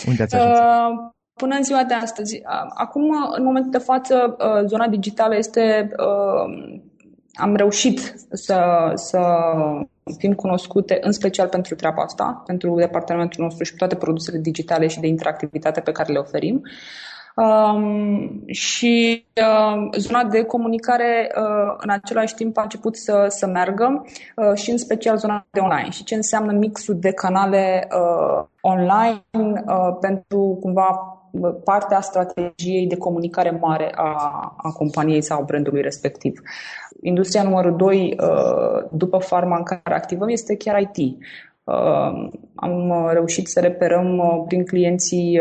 unde 0.08 0.24
ați 0.24 0.36
ajuns? 0.36 0.58
Uh, 0.58 1.12
până 1.34 1.56
în 1.56 1.64
ziua 1.64 1.84
de 1.84 1.94
astăzi. 1.94 2.42
Acum, 2.74 3.04
în 3.36 3.44
momentul 3.44 3.72
de 3.72 3.78
față, 3.78 4.36
zona 4.66 4.88
digitală 4.88 5.36
este 5.36 5.92
am 7.34 7.56
reușit 7.56 8.16
să, 8.32 8.92
să 8.96 9.22
fim 10.18 10.34
cunoscute 10.34 10.98
în 11.02 11.12
special 11.12 11.48
pentru 11.48 11.76
treaba 11.76 12.02
asta, 12.02 12.44
pentru 12.46 12.76
departamentul 12.76 13.44
nostru 13.44 13.64
și 13.64 13.70
pentru 13.70 13.88
toate 13.88 14.06
produsele 14.06 14.38
digitale 14.38 14.88
și 14.88 15.00
de 15.00 15.08
interactivitate 15.08 15.80
pe 15.80 15.92
care 15.92 16.12
le 16.12 16.20
oferim. 16.20 16.62
Um, 17.36 18.44
și 18.48 19.26
uh, 19.36 19.90
zona 19.98 20.24
de 20.24 20.44
comunicare 20.44 21.32
uh, 21.38 21.76
în 21.78 21.90
același 21.90 22.36
timp 22.36 22.58
a 22.58 22.62
început 22.62 22.96
să, 22.96 23.26
să 23.30 23.48
meargă 23.48 24.06
uh, 24.36 24.54
și 24.56 24.72
în 24.72 24.78
special 24.78 25.18
zona 25.18 25.46
de 25.52 25.60
online. 25.60 25.90
Și 25.90 26.04
ce 26.04 26.16
înseamnă 26.16 26.52
mixul 26.52 27.00
de 27.00 27.12
canale 27.12 27.88
uh, 27.92 28.46
online 28.62 29.24
uh, 29.32 29.98
pentru 30.00 30.58
cumva 30.62 31.18
partea 31.64 32.02
strategiei 32.02 32.88
de 32.88 32.98
comunicare 32.98 33.52
mare 33.62 33.92
a, 33.96 34.14
a 34.58 34.72
companiei 34.72 35.22
sau 35.22 35.44
brandului 35.44 35.82
respectiv. 35.82 36.42
Industria 37.02 37.44
numărul 37.44 37.76
2, 37.76 38.18
uh, 38.20 38.90
după 38.92 39.18
farma 39.18 39.58
în 39.58 39.64
care 39.64 39.96
activăm, 39.96 40.28
este 40.28 40.56
chiar 40.56 40.80
IT. 40.80 41.18
Uh, 41.64 42.30
am 42.56 43.08
reușit 43.12 43.48
să 43.48 43.60
reperăm 43.60 44.18
uh, 44.18 44.44
prin 44.48 44.66
clienții 44.66 45.40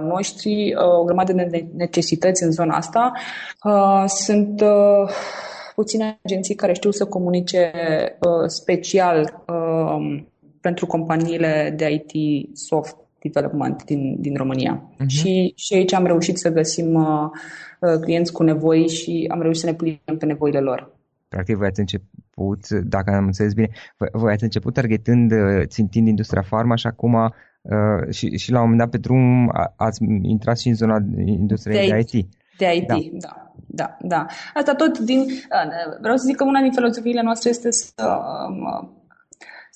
noștri 0.00 0.74
o 0.76 1.04
grămadă 1.04 1.32
de 1.32 1.66
necesități 1.76 2.42
în 2.42 2.50
zona 2.50 2.76
asta. 2.76 3.12
Sunt 4.06 4.62
puține 5.74 6.18
agenții 6.22 6.54
care 6.54 6.72
știu 6.72 6.90
să 6.90 7.06
comunice 7.06 7.72
special 8.46 9.42
pentru 10.60 10.86
companiile 10.86 11.74
de 11.76 11.90
IT 11.90 12.48
soft 12.56 12.96
development 13.20 13.84
din, 13.84 14.20
din 14.20 14.34
România. 14.36 14.90
Uh-huh. 14.92 15.06
Și, 15.06 15.52
și 15.56 15.74
aici 15.74 15.92
am 15.92 16.06
reușit 16.06 16.38
să 16.38 16.52
găsim 16.52 16.94
uh, 16.94 17.30
uh, 17.80 18.00
clienți 18.00 18.32
cu 18.32 18.42
nevoi 18.42 18.88
și 18.88 19.26
am 19.30 19.40
reușit 19.40 19.60
să 19.60 19.66
ne 19.66 19.74
plim 19.74 20.00
pe 20.18 20.26
nevoile 20.26 20.60
lor. 20.60 20.98
Practic, 21.28 21.56
voi 21.56 21.66
ați 21.66 21.80
început, 21.80 22.68
dacă 22.68 23.10
am 23.10 23.24
înțeles 23.24 23.52
bine, 23.52 23.68
voi 24.12 24.32
ați 24.32 24.42
început 24.42 24.74
targetând, 24.74 25.32
uh, 25.32 25.62
țintind 25.66 26.08
industria 26.08 26.42
farma 26.42 26.74
și 26.74 26.86
acum 26.86 27.14
uh, 27.14 28.10
și, 28.10 28.36
și 28.36 28.50
la 28.50 28.56
un 28.62 28.62
moment 28.62 28.80
dat 28.80 28.90
pe 28.90 28.98
drum 28.98 29.52
ați 29.76 30.02
intrat 30.22 30.58
și 30.58 30.68
în 30.68 30.74
zona 30.74 30.96
industriei 31.26 31.88
de, 31.88 31.94
de 31.94 32.18
IT. 32.18 32.28
De 32.58 32.74
IT, 32.74 32.86
da. 32.86 32.96
da. 33.12 33.44
Da, 33.72 33.96
da. 34.00 34.26
Asta 34.54 34.74
tot 34.74 34.98
din. 34.98 35.20
Uh, 35.20 35.98
vreau 36.00 36.16
să 36.16 36.24
zic 36.26 36.36
că 36.36 36.44
una 36.44 36.60
din 36.60 36.72
filozofiile 36.72 37.22
noastre 37.22 37.50
este 37.50 37.70
să 37.70 38.20
um, 38.48 38.99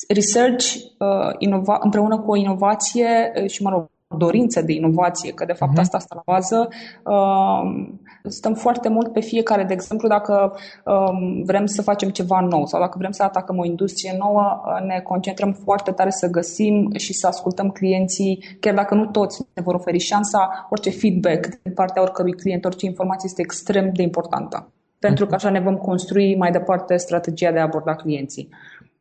research 0.09 0.75
uh, 0.99 1.31
inova- 1.39 1.79
împreună 1.81 2.19
cu 2.19 2.31
o 2.31 2.37
inovație 2.37 3.33
uh, 3.43 3.51
și, 3.51 3.63
mă 3.63 3.71
rog, 3.71 3.89
dorință 4.17 4.63
de 4.63 4.73
inovație, 4.73 5.33
că 5.33 5.45
de 5.45 5.53
fapt 5.53 5.73
uh-huh. 5.73 5.81
asta 5.81 5.99
stă 5.99 6.15
la 6.15 6.33
bază. 6.33 6.69
Uh, 7.05 7.87
stăm 8.25 8.55
foarte 8.55 8.89
mult 8.89 9.13
pe 9.13 9.21
fiecare. 9.21 9.65
De 9.65 9.73
exemplu, 9.73 10.09
dacă 10.09 10.57
um, 10.85 11.43
vrem 11.45 11.67
să 11.67 11.83
facem 11.83 12.09
ceva 12.09 12.41
nou 12.41 12.67
sau 12.67 12.81
dacă 12.81 12.99
vrem 12.99 13.11
să 13.11 13.23
atacăm 13.23 13.59
o 13.59 13.65
industrie 13.65 14.17
nouă, 14.19 14.63
uh, 14.65 14.87
ne 14.87 15.01
concentrăm 15.01 15.53
foarte 15.53 15.91
tare 15.91 16.11
să 16.11 16.31
găsim 16.31 16.93
și 16.97 17.13
să 17.13 17.27
ascultăm 17.27 17.71
clienții, 17.71 18.57
chiar 18.61 18.75
dacă 18.75 18.95
nu 18.95 19.07
toți 19.07 19.43
ne 19.55 19.63
vor 19.63 19.75
oferi 19.75 19.99
șansa, 19.99 20.67
orice 20.71 20.91
feedback 20.91 21.49
din 21.63 21.73
partea 21.73 22.03
oricărui 22.03 22.33
client, 22.33 22.65
orice 22.65 22.87
informație 22.87 23.29
este 23.29 23.43
extrem 23.43 23.93
de 23.93 24.03
importantă. 24.03 24.69
Pentru 24.99 25.27
că 25.27 25.35
așa 25.35 25.51
ne 25.51 25.61
vom 25.61 25.77
construi 25.77 26.37
mai 26.37 26.51
departe 26.51 26.97
strategia 26.97 27.53
de 27.53 27.59
a 27.59 27.63
aborda 27.63 27.95
clienții. 27.95 28.49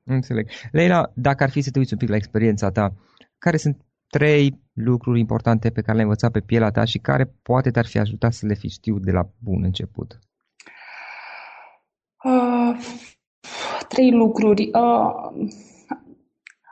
Înțeleg. 0.04 0.50
Leila, 0.72 1.12
dacă 1.14 1.44
ar 1.44 1.50
fi 1.50 1.62
să 1.62 1.72
te 1.72 1.80
uiți 1.80 1.94
un 1.94 2.00
pic 2.00 2.10
la 2.10 2.16
experiența 2.16 2.70
ta, 2.72 2.94
care 3.38 3.58
sunt 3.58 3.82
trei 4.08 4.62
lucruri 4.74 5.20
importante 5.20 5.70
pe 5.70 5.82
care 5.82 5.94
le-ai 5.94 6.04
învățat 6.04 6.32
pe 6.32 6.40
pielea 6.40 6.72
ta 6.72 6.84
și 6.84 6.98
care 6.98 7.34
poate 7.42 7.72
te-ar 7.72 7.86
fi 7.86 8.00
ajutat 8.00 8.34
să 8.34 8.46
le 8.46 8.54
fi 8.54 8.68
știu 8.68 9.00
de 9.00 9.12
la 9.12 9.30
bun 9.40 9.64
început? 9.64 10.20
Uh, 12.24 12.78
trei 13.88 14.12
lucruri. 14.12 14.70
Uh, 14.74 15.46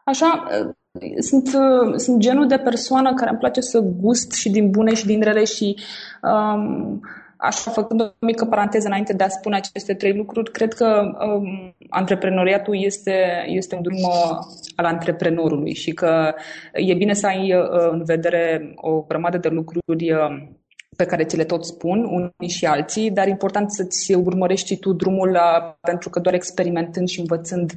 așa, 0.05 0.47
uh, 0.61 0.73
sunt, 1.19 1.47
uh, 1.47 1.95
sunt 1.95 2.19
genul 2.19 2.47
de 2.47 2.57
persoană 2.57 3.13
care 3.13 3.29
îmi 3.29 3.39
place 3.39 3.61
să 3.61 3.79
gust 3.79 4.31
și 4.31 4.49
din 4.49 4.69
bune 4.69 4.93
și 4.93 5.05
din 5.05 5.21
rele 5.21 5.43
și 5.43 5.77
um, 6.21 7.01
Așa, 7.43 7.71
făcând 7.71 8.01
o 8.01 8.05
mică 8.19 8.45
paranteză 8.45 8.87
înainte 8.87 9.13
de 9.13 9.23
a 9.23 9.27
spune 9.27 9.55
aceste 9.55 9.93
trei 9.93 10.13
lucruri, 10.15 10.51
cred 10.51 10.73
că 10.73 11.01
um, 11.25 11.75
antreprenoriatul 11.89 12.83
este, 12.83 13.45
este 13.47 13.75
un 13.75 13.81
drum 13.81 13.97
uh, 13.97 14.37
al 14.75 14.85
antreprenorului 14.85 15.73
și 15.73 15.91
că 15.91 16.33
e 16.73 16.93
bine 16.93 17.13
să 17.13 17.27
ai 17.27 17.53
uh, 17.53 17.89
în 17.91 18.03
vedere 18.03 18.73
o 18.75 19.01
grămadă 19.01 19.37
de 19.37 19.47
lucruri 19.47 20.11
uh, 20.11 20.47
pe 20.95 21.05
care 21.05 21.23
ți 21.23 21.37
le 21.37 21.43
tot 21.43 21.65
spun, 21.65 22.03
unii 22.03 22.53
și 22.53 22.65
alții, 22.65 23.11
dar 23.11 23.27
important 23.27 23.71
să-ți 23.71 24.13
urmărești 24.13 24.77
tu 24.77 24.93
drumul 24.93 25.29
la, 25.29 25.77
pentru 25.81 26.09
că 26.09 26.19
doar 26.19 26.35
experimentând 26.35 27.07
și 27.07 27.19
învățând 27.19 27.73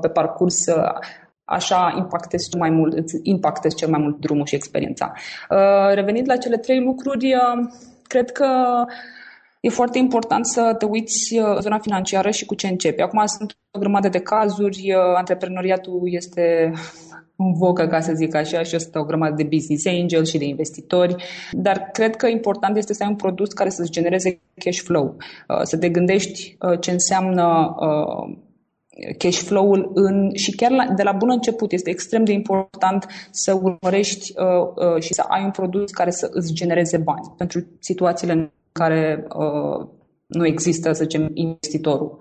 pe 0.00 0.08
parcurs 0.08 0.64
așa 1.44 1.94
impactezi 1.96 2.48
cel 2.48 2.60
mai 2.60 2.70
mult, 2.70 2.96
îți 2.96 3.20
impactezi 3.22 3.76
cel 3.76 3.88
mai 3.88 4.00
mult 4.00 4.20
drumul 4.20 4.46
și 4.46 4.54
experiența. 4.54 5.12
Revenind 5.94 6.28
la 6.28 6.36
cele 6.36 6.56
trei 6.56 6.80
lucruri, 6.80 7.34
cred 8.08 8.30
că 8.30 8.48
e 9.60 9.68
foarte 9.68 9.98
important 9.98 10.46
să 10.46 10.74
te 10.78 10.84
uiți 10.84 11.38
uh, 11.38 11.58
zona 11.60 11.78
financiară 11.78 12.30
și 12.30 12.44
cu 12.44 12.54
ce 12.54 12.66
începi. 12.66 13.02
Acum 13.02 13.26
sunt 13.26 13.56
o 13.70 13.78
grămadă 13.78 14.08
de 14.08 14.18
cazuri, 14.20 14.94
uh, 14.94 15.16
antreprenoriatul 15.16 16.02
este 16.04 16.72
în 17.36 17.52
vogă, 17.52 17.86
ca 17.86 18.00
să 18.00 18.12
zic 18.12 18.34
așa, 18.34 18.62
și 18.62 18.74
este 18.74 18.98
o 18.98 19.04
grămadă 19.04 19.34
de 19.34 19.44
business 19.44 19.86
angel 19.86 20.24
și 20.24 20.38
de 20.38 20.44
investitori, 20.44 21.24
dar 21.52 21.78
cred 21.92 22.16
că 22.16 22.26
important 22.26 22.76
este 22.76 22.94
să 22.94 23.02
ai 23.02 23.08
un 23.08 23.16
produs 23.16 23.52
care 23.52 23.68
să-ți 23.68 23.90
genereze 23.90 24.40
cash 24.54 24.78
flow, 24.78 25.16
uh, 25.48 25.60
să 25.62 25.78
te 25.78 25.88
gândești 25.88 26.56
ce 26.80 26.90
înseamnă 26.90 27.74
cash 29.18 29.38
flow-ul 29.38 29.90
în, 29.94 30.34
și 30.34 30.54
chiar 30.54 30.70
la, 30.70 30.86
de 30.96 31.02
la 31.02 31.12
bun 31.12 31.30
început 31.30 31.72
este 31.72 31.90
extrem 31.90 32.24
de 32.24 32.32
important 32.32 33.06
să 33.30 33.60
urmărești 33.62 34.32
uh, 34.36 34.94
uh, 34.94 35.02
și 35.02 35.14
să 35.14 35.24
ai 35.28 35.44
un 35.44 35.50
produs 35.50 35.90
care 35.90 36.10
să 36.10 36.28
îți 36.32 36.52
genereze 36.52 36.96
bani 36.96 37.34
pentru 37.36 37.66
situațiile 37.78 38.32
în 38.32 38.50
care 38.72 39.26
uh, 39.36 39.86
nu 40.26 40.46
există, 40.46 40.92
să 40.92 41.02
zicem, 41.02 41.30
investitorul. 41.34 42.18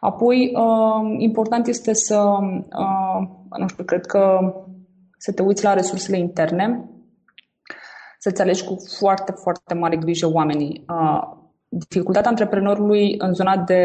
Apoi, 0.00 0.52
uh, 0.54 1.16
important 1.18 1.66
este 1.66 1.94
să, 1.94 2.18
uh, 2.18 3.28
nu 3.58 3.68
știu, 3.68 3.84
cred 3.84 4.06
că 4.06 4.38
să 5.18 5.32
te 5.32 5.42
uiți 5.42 5.64
la 5.64 5.74
resursele 5.74 6.18
interne, 6.18 6.88
să-ți 8.18 8.40
alegi 8.40 8.64
cu 8.64 8.76
foarte, 8.98 9.32
foarte 9.32 9.74
mare 9.74 9.96
grijă 9.96 10.32
oamenii. 10.32 10.84
Uh, 10.88 11.37
dificultatea 11.68 12.30
antreprenorului 12.30 13.14
în 13.18 13.34
zona 13.34 13.56
de, 13.56 13.84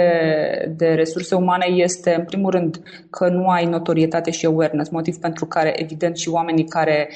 de 0.77 0.87
resurse 0.87 1.35
umane 1.35 1.65
este, 1.65 2.15
în 2.15 2.25
primul 2.25 2.51
rând, 2.51 2.81
că 3.09 3.29
nu 3.29 3.47
ai 3.47 3.65
notorietate 3.65 4.31
și 4.31 4.45
awareness, 4.45 4.89
motiv 4.89 5.17
pentru 5.17 5.45
care, 5.45 5.81
evident, 5.81 6.17
și 6.17 6.29
oamenii 6.29 6.63
care, 6.63 7.09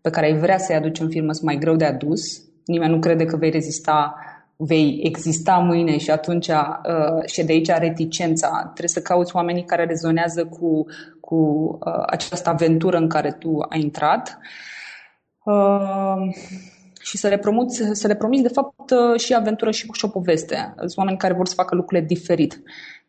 pe 0.00 0.10
care 0.10 0.26
ai 0.26 0.38
vrea 0.38 0.58
să-i 0.58 0.76
aduci 0.76 1.00
în 1.00 1.08
firmă 1.08 1.32
sunt 1.32 1.44
mai 1.44 1.58
greu 1.58 1.76
de 1.76 1.84
adus. 1.84 2.20
Nimeni 2.64 2.92
nu 2.92 2.98
crede 2.98 3.24
că 3.24 3.36
vei 3.36 3.50
rezista, 3.50 4.14
vei 4.56 5.00
exista 5.02 5.56
mâine 5.56 5.98
și 5.98 6.10
atunci, 6.10 6.48
uh, 6.48 7.24
și 7.26 7.44
de 7.44 7.52
aici 7.52 7.70
reticența. 7.70 8.60
Trebuie 8.62 8.88
să 8.88 9.00
cauți 9.00 9.36
oamenii 9.36 9.64
care 9.64 9.84
rezonează 9.84 10.44
cu, 10.44 10.86
cu 11.20 11.36
uh, 11.86 12.02
această 12.06 12.48
aventură 12.48 12.96
în 12.96 13.08
care 13.08 13.30
tu 13.30 13.58
ai 13.68 13.80
intrat. 13.80 14.38
Uh, 15.44 16.16
și 17.02 17.16
să 17.16 17.28
le, 17.28 17.38
promuți, 17.38 17.82
să 17.92 18.06
le 18.06 18.14
promiți, 18.14 18.42
de 18.42 18.48
fapt, 18.48 18.90
uh, 18.90 19.20
și 19.20 19.34
aventură 19.34 19.70
și, 19.70 19.88
și 19.92 20.04
o 20.04 20.08
poveste. 20.08 20.74
Sunt 20.76 20.96
oameni 20.96 21.16
care 21.16 21.34
vor 21.34 21.46
să 21.46 21.54
facă 21.54 21.74
lucrurile 21.74 22.06
diferit. 22.06 22.62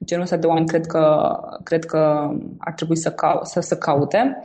Genul 0.06 0.24
ăsta 0.24 0.38
de 0.38 0.48
oameni 0.48 0.68
cred 0.68 0.86
că, 0.86 1.36
cred 1.64 1.86
că 1.86 2.32
ar 2.58 2.74
trebui 2.74 2.98
să, 2.98 3.12
cau- 3.12 3.44
să, 3.44 3.60
să 3.60 3.78
caute. 3.78 4.42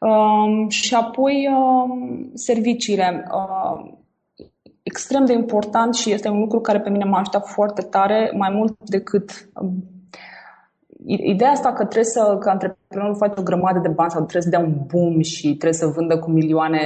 Um, 0.00 0.68
și 0.68 0.94
apoi 0.94 1.48
um, 1.52 2.30
serviciile. 2.34 3.26
Um, 3.32 4.04
extrem 4.82 5.24
de 5.24 5.32
important 5.32 5.94
și 5.94 6.12
este 6.12 6.28
un 6.28 6.38
lucru 6.38 6.60
care 6.60 6.80
pe 6.80 6.90
mine 6.90 7.04
m-a 7.04 7.18
ajutat 7.18 7.46
foarte 7.46 7.82
tare, 7.82 8.32
mai 8.36 8.50
mult 8.50 8.88
decât 8.88 9.48
Ideea 11.06 11.50
asta 11.50 11.72
că 11.72 11.84
trebuie 11.84 12.04
să, 12.04 12.36
că 12.40 12.48
antreprenorul 12.48 13.16
face 13.16 13.40
o 13.40 13.42
grămadă 13.42 13.78
de 13.78 13.88
bani 13.88 14.10
sau 14.10 14.24
trebuie 14.24 14.42
să 14.42 14.48
dea 14.48 14.66
un 14.66 14.86
boom 14.86 15.20
și 15.20 15.46
trebuie 15.48 15.72
să 15.72 15.86
vândă 15.86 16.18
cu 16.18 16.30
milioane, 16.30 16.80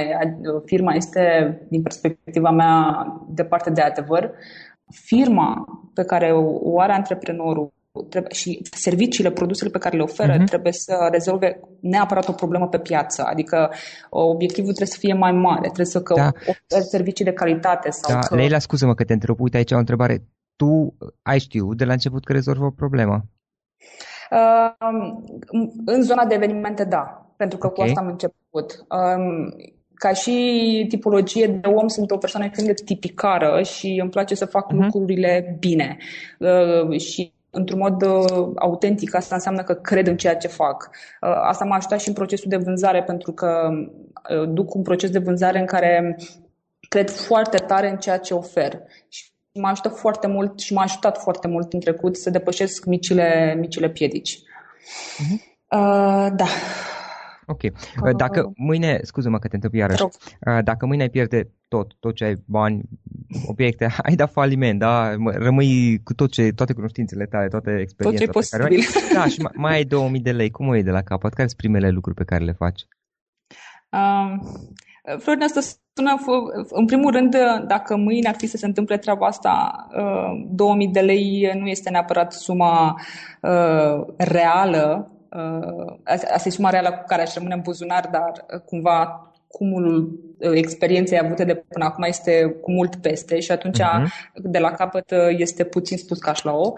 firma 0.65 0.93
este, 0.93 1.21
din 1.69 1.81
perspectiva 1.81 2.51
mea, 2.51 3.05
departe 3.29 3.69
de 3.69 3.81
adevăr. 3.81 4.31
firma 4.89 5.65
pe 5.93 6.03
care 6.03 6.31
o 6.61 6.79
are 6.79 6.93
antreprenorul 6.93 7.73
trebuie, 8.09 8.33
și 8.33 8.61
serviciile, 8.71 9.31
produsele 9.31 9.69
pe 9.69 9.77
care 9.77 9.97
le 9.97 10.03
oferă 10.03 10.35
uh-huh. 10.35 10.45
trebuie 10.45 10.71
să 10.71 11.07
rezolve 11.11 11.59
neapărat 11.79 12.27
o 12.27 12.31
problemă 12.31 12.67
pe 12.67 12.79
piață. 12.79 13.23
Adică 13.23 13.71
obiectivul 14.09 14.73
trebuie 14.73 14.95
să 14.95 14.99
fie 14.99 15.13
mai 15.13 15.31
mare, 15.31 15.61
trebuie 15.61 15.85
să 15.85 16.01
că 16.01 16.13
da. 16.13 16.31
oferi 16.45 16.85
servicii 16.89 17.25
de 17.25 17.33
calitate. 17.33 17.89
Sau 17.89 18.13
da, 18.13 18.19
că... 18.19 18.35
Leila, 18.35 18.59
scuză-mă 18.59 18.93
că 18.93 19.03
te 19.03 19.13
întreb. 19.13 19.39
Uite 19.39 19.57
aici 19.57 19.71
o 19.71 19.77
întrebare. 19.77 20.23
Tu 20.55 20.95
ai 21.21 21.39
știut 21.39 21.77
de 21.77 21.85
la 21.85 21.91
început 21.91 22.25
că 22.25 22.31
rezolvă 22.31 22.65
o 22.65 22.69
problemă? 22.69 23.25
Uh, 24.31 25.13
în 25.85 26.01
zona 26.01 26.25
de 26.25 26.33
evenimente, 26.33 26.83
da. 26.83 27.25
Pentru 27.37 27.57
că 27.57 27.67
okay. 27.67 27.85
cu 27.85 27.89
asta 27.91 28.01
am 28.01 28.11
început. 28.11 28.85
Um, 28.89 29.55
ca 29.93 30.13
și 30.13 30.85
tipologie 30.89 31.47
de 31.47 31.67
om 31.67 31.87
sunt 31.87 32.11
o 32.11 32.17
persoană 32.17 32.45
extrem 32.45 32.67
de 32.67 32.81
tipicară 32.85 33.61
și 33.61 33.99
îmi 34.01 34.09
place 34.09 34.35
să 34.35 34.45
fac 34.45 34.65
uh-huh. 34.65 34.75
lucrurile 34.75 35.57
bine. 35.59 35.97
Uh, 36.39 36.99
și 36.99 37.33
într-un 37.49 37.79
mod 37.79 38.01
uh, 38.01 38.51
autentic, 38.55 39.15
asta 39.15 39.35
înseamnă 39.35 39.63
că 39.63 39.73
cred 39.73 40.07
în 40.07 40.17
ceea 40.17 40.35
ce 40.35 40.47
fac. 40.47 40.89
Uh, 41.21 41.29
asta 41.43 41.65
m-a 41.65 41.75
ajutat 41.75 41.99
și 41.99 42.07
în 42.07 42.13
procesul 42.13 42.49
de 42.49 42.57
vânzare, 42.57 43.03
pentru 43.03 43.31
că 43.31 43.69
uh, 44.35 44.49
duc 44.49 44.73
un 44.73 44.81
proces 44.81 45.09
de 45.09 45.19
vânzare 45.19 45.59
în 45.59 45.65
care 45.65 46.17
cred 46.89 47.09
foarte 47.09 47.57
tare 47.57 47.89
în 47.89 47.97
ceea 47.97 48.17
ce 48.17 48.33
ofer. 48.33 48.81
Și 49.09 49.31
m-a 49.59 49.69
ajutat 49.69 49.97
foarte 49.97 50.27
mult 50.27 50.59
și 50.59 50.73
m-a 50.73 50.81
ajutat 50.81 51.17
foarte 51.17 51.47
mult 51.47 51.73
în 51.73 51.79
trecut 51.79 52.17
să 52.17 52.29
depășesc 52.29 52.85
micile, 52.85 53.55
micile 53.59 53.89
piedici. 53.89 54.37
Uh-huh. 54.37 55.53
Uh, 55.69 56.27
da. 56.35 56.45
Ok. 57.45 57.61
Dacă 58.17 58.51
mâine, 58.55 58.99
scuză-mă 59.01 59.39
că 59.39 59.47
te 59.47 59.55
întreb 59.55 59.73
iarăși, 59.73 60.03
dacă 60.63 60.85
mâine 60.85 61.01
ai 61.01 61.09
pierde 61.09 61.49
tot, 61.67 61.93
tot 61.99 62.15
ce 62.15 62.23
ai 62.23 62.35
bani, 62.45 62.81
obiecte, 63.45 63.87
ai 64.07 64.15
dat 64.15 64.31
faliment, 64.31 64.79
da? 64.79 65.15
Rămâi 65.25 66.01
cu 66.03 66.13
tot 66.13 66.31
ce, 66.31 66.51
toate 66.51 66.73
cunoștințele 66.73 67.25
tale, 67.25 67.47
toate 67.47 67.77
experiențele 67.79 68.31
tot 68.31 68.43
ce 68.43 68.49
pe 68.49 68.57
care 68.57 68.73
ai. 68.73 68.83
Da, 69.13 69.25
și 69.25 69.47
mai 69.53 69.73
ai 69.73 69.83
2000 69.83 70.21
de 70.21 70.31
lei, 70.31 70.49
cum 70.49 70.67
o 70.67 70.73
iei 70.73 70.83
de 70.83 70.91
la 70.91 71.01
capăt? 71.01 71.33
Care 71.33 71.47
sunt 71.47 71.59
primele 71.59 71.89
lucruri 71.89 72.17
pe 72.17 72.23
care 72.23 72.43
le 72.43 72.51
faci? 72.51 72.81
Um, 73.91 74.41
Florin, 75.17 75.43
asta 75.43 75.61
sună, 75.93 76.15
în 76.69 76.85
primul 76.85 77.11
rând, 77.11 77.35
dacă 77.67 77.95
mâine 77.95 78.27
ar 78.27 78.35
fi 78.37 78.47
să 78.47 78.57
se 78.57 78.65
întâmple 78.65 78.97
treaba 78.97 79.25
asta, 79.25 79.87
2000 80.49 80.87
de 80.87 80.99
lei 80.99 81.51
nu 81.59 81.67
este 81.67 81.89
neapărat 81.89 82.33
suma 82.33 83.01
uh, 83.41 84.05
reală. 84.17 85.11
Uh, 85.31 85.93
asta 86.05 86.43
e 86.45 86.49
suma 86.49 86.69
reală 86.69 86.91
cu 86.91 87.03
care 87.07 87.21
aș 87.21 87.33
rămâne 87.33 87.53
în 87.53 87.61
buzunar, 87.61 88.07
dar 88.11 88.31
uh, 88.53 88.61
cumva 88.61 89.31
cumulul 89.57 90.19
uh, 90.39 90.51
experienței 90.53 91.19
avute 91.19 91.43
de 91.43 91.63
până 91.67 91.85
acum 91.85 92.03
este 92.03 92.57
cu 92.61 92.71
mult 92.71 92.95
peste 92.95 93.39
și 93.39 93.51
atunci 93.51 93.79
uh-huh. 93.79 94.33
de 94.33 94.59
la 94.59 94.71
capăt 94.71 95.13
este 95.37 95.63
puțin 95.63 95.97
spus 95.97 96.19
ca 96.19 96.33
la 96.43 96.51
o. 96.51 96.73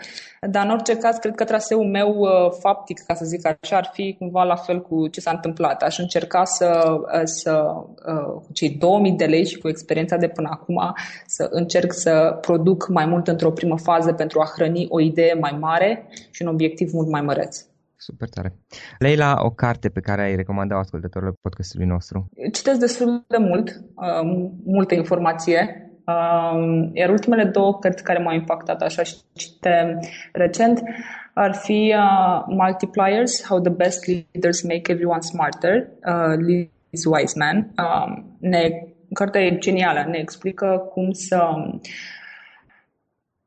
Dar 0.49 0.65
în 0.65 0.71
orice 0.71 0.97
caz, 0.97 1.17
cred 1.17 1.35
că 1.35 1.43
traseul 1.43 1.85
meu 1.85 2.27
faptic, 2.59 2.99
ca 2.99 3.13
să 3.13 3.25
zic 3.25 3.45
așa, 3.45 3.77
ar 3.77 3.89
fi 3.93 4.15
cumva 4.19 4.43
la 4.43 4.55
fel 4.55 4.81
cu 4.81 5.07
ce 5.07 5.21
s-a 5.21 5.31
întâmplat. 5.31 5.83
Aș 5.83 5.97
încerca 5.97 6.43
să, 6.43 6.97
să 7.23 7.63
cu 8.35 8.47
cei 8.53 8.69
2000 8.69 9.11
de 9.11 9.25
lei 9.25 9.45
și 9.45 9.57
cu 9.57 9.67
experiența 9.67 10.17
de 10.17 10.27
până 10.27 10.49
acum, 10.51 10.95
să 11.25 11.47
încerc 11.51 11.93
să 11.93 12.37
produc 12.41 12.87
mai 12.87 13.05
mult 13.05 13.27
într-o 13.27 13.51
primă 13.51 13.77
fază 13.77 14.13
pentru 14.13 14.39
a 14.39 14.51
hrăni 14.55 14.85
o 14.89 14.99
idee 14.99 15.33
mai 15.33 15.57
mare 15.59 16.07
și 16.31 16.41
un 16.41 16.47
obiectiv 16.47 16.91
mult 16.93 17.09
mai 17.09 17.21
măreț. 17.21 17.65
Super 17.97 18.29
tare. 18.29 18.55
Leila, 18.99 19.38
o 19.39 19.49
carte 19.49 19.89
pe 19.89 19.99
care 19.99 20.21
ai 20.21 20.36
recomandat 20.36 20.77
ascultătorilor 20.77 21.33
podcastului 21.41 21.86
nostru? 21.86 22.29
Citesc 22.51 22.79
destul 22.79 23.25
de 23.27 23.38
mult, 23.38 23.69
uh, 23.69 24.49
multă 24.65 24.95
informație, 24.95 25.91
uh, 26.05 26.89
iar 26.93 27.10
ultimele 27.10 27.43
două 27.43 27.79
cărți 27.79 28.03
care 28.03 28.23
m-au 28.23 28.33
impactat 28.33 28.81
așa 28.81 29.03
și 29.03 29.15
cite 29.33 29.99
recent 30.33 30.81
ar 31.33 31.55
fi 31.55 31.95
uh, 31.97 32.43
Multipliers, 32.47 33.45
How 33.47 33.60
the 33.60 33.73
Best 33.73 34.07
Leaders 34.07 34.62
Make 34.62 34.91
Everyone 34.91 35.21
Smarter, 35.21 35.88
uh, 36.05 36.36
Liz 36.38 37.05
Wiseman. 37.05 37.73
Uh, 37.77 38.23
ne, 38.39 38.69
cartea 39.13 39.41
e 39.41 39.57
genială, 39.57 40.05
ne 40.10 40.17
explică 40.17 40.89
cum 40.93 41.12
să 41.12 41.38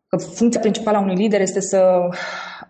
că 0.09 0.17
funcția 0.17 0.61
principală 0.61 0.97
a 0.97 1.01
unui 1.01 1.15
lider 1.15 1.41
este 1.41 1.61
să 1.61 2.09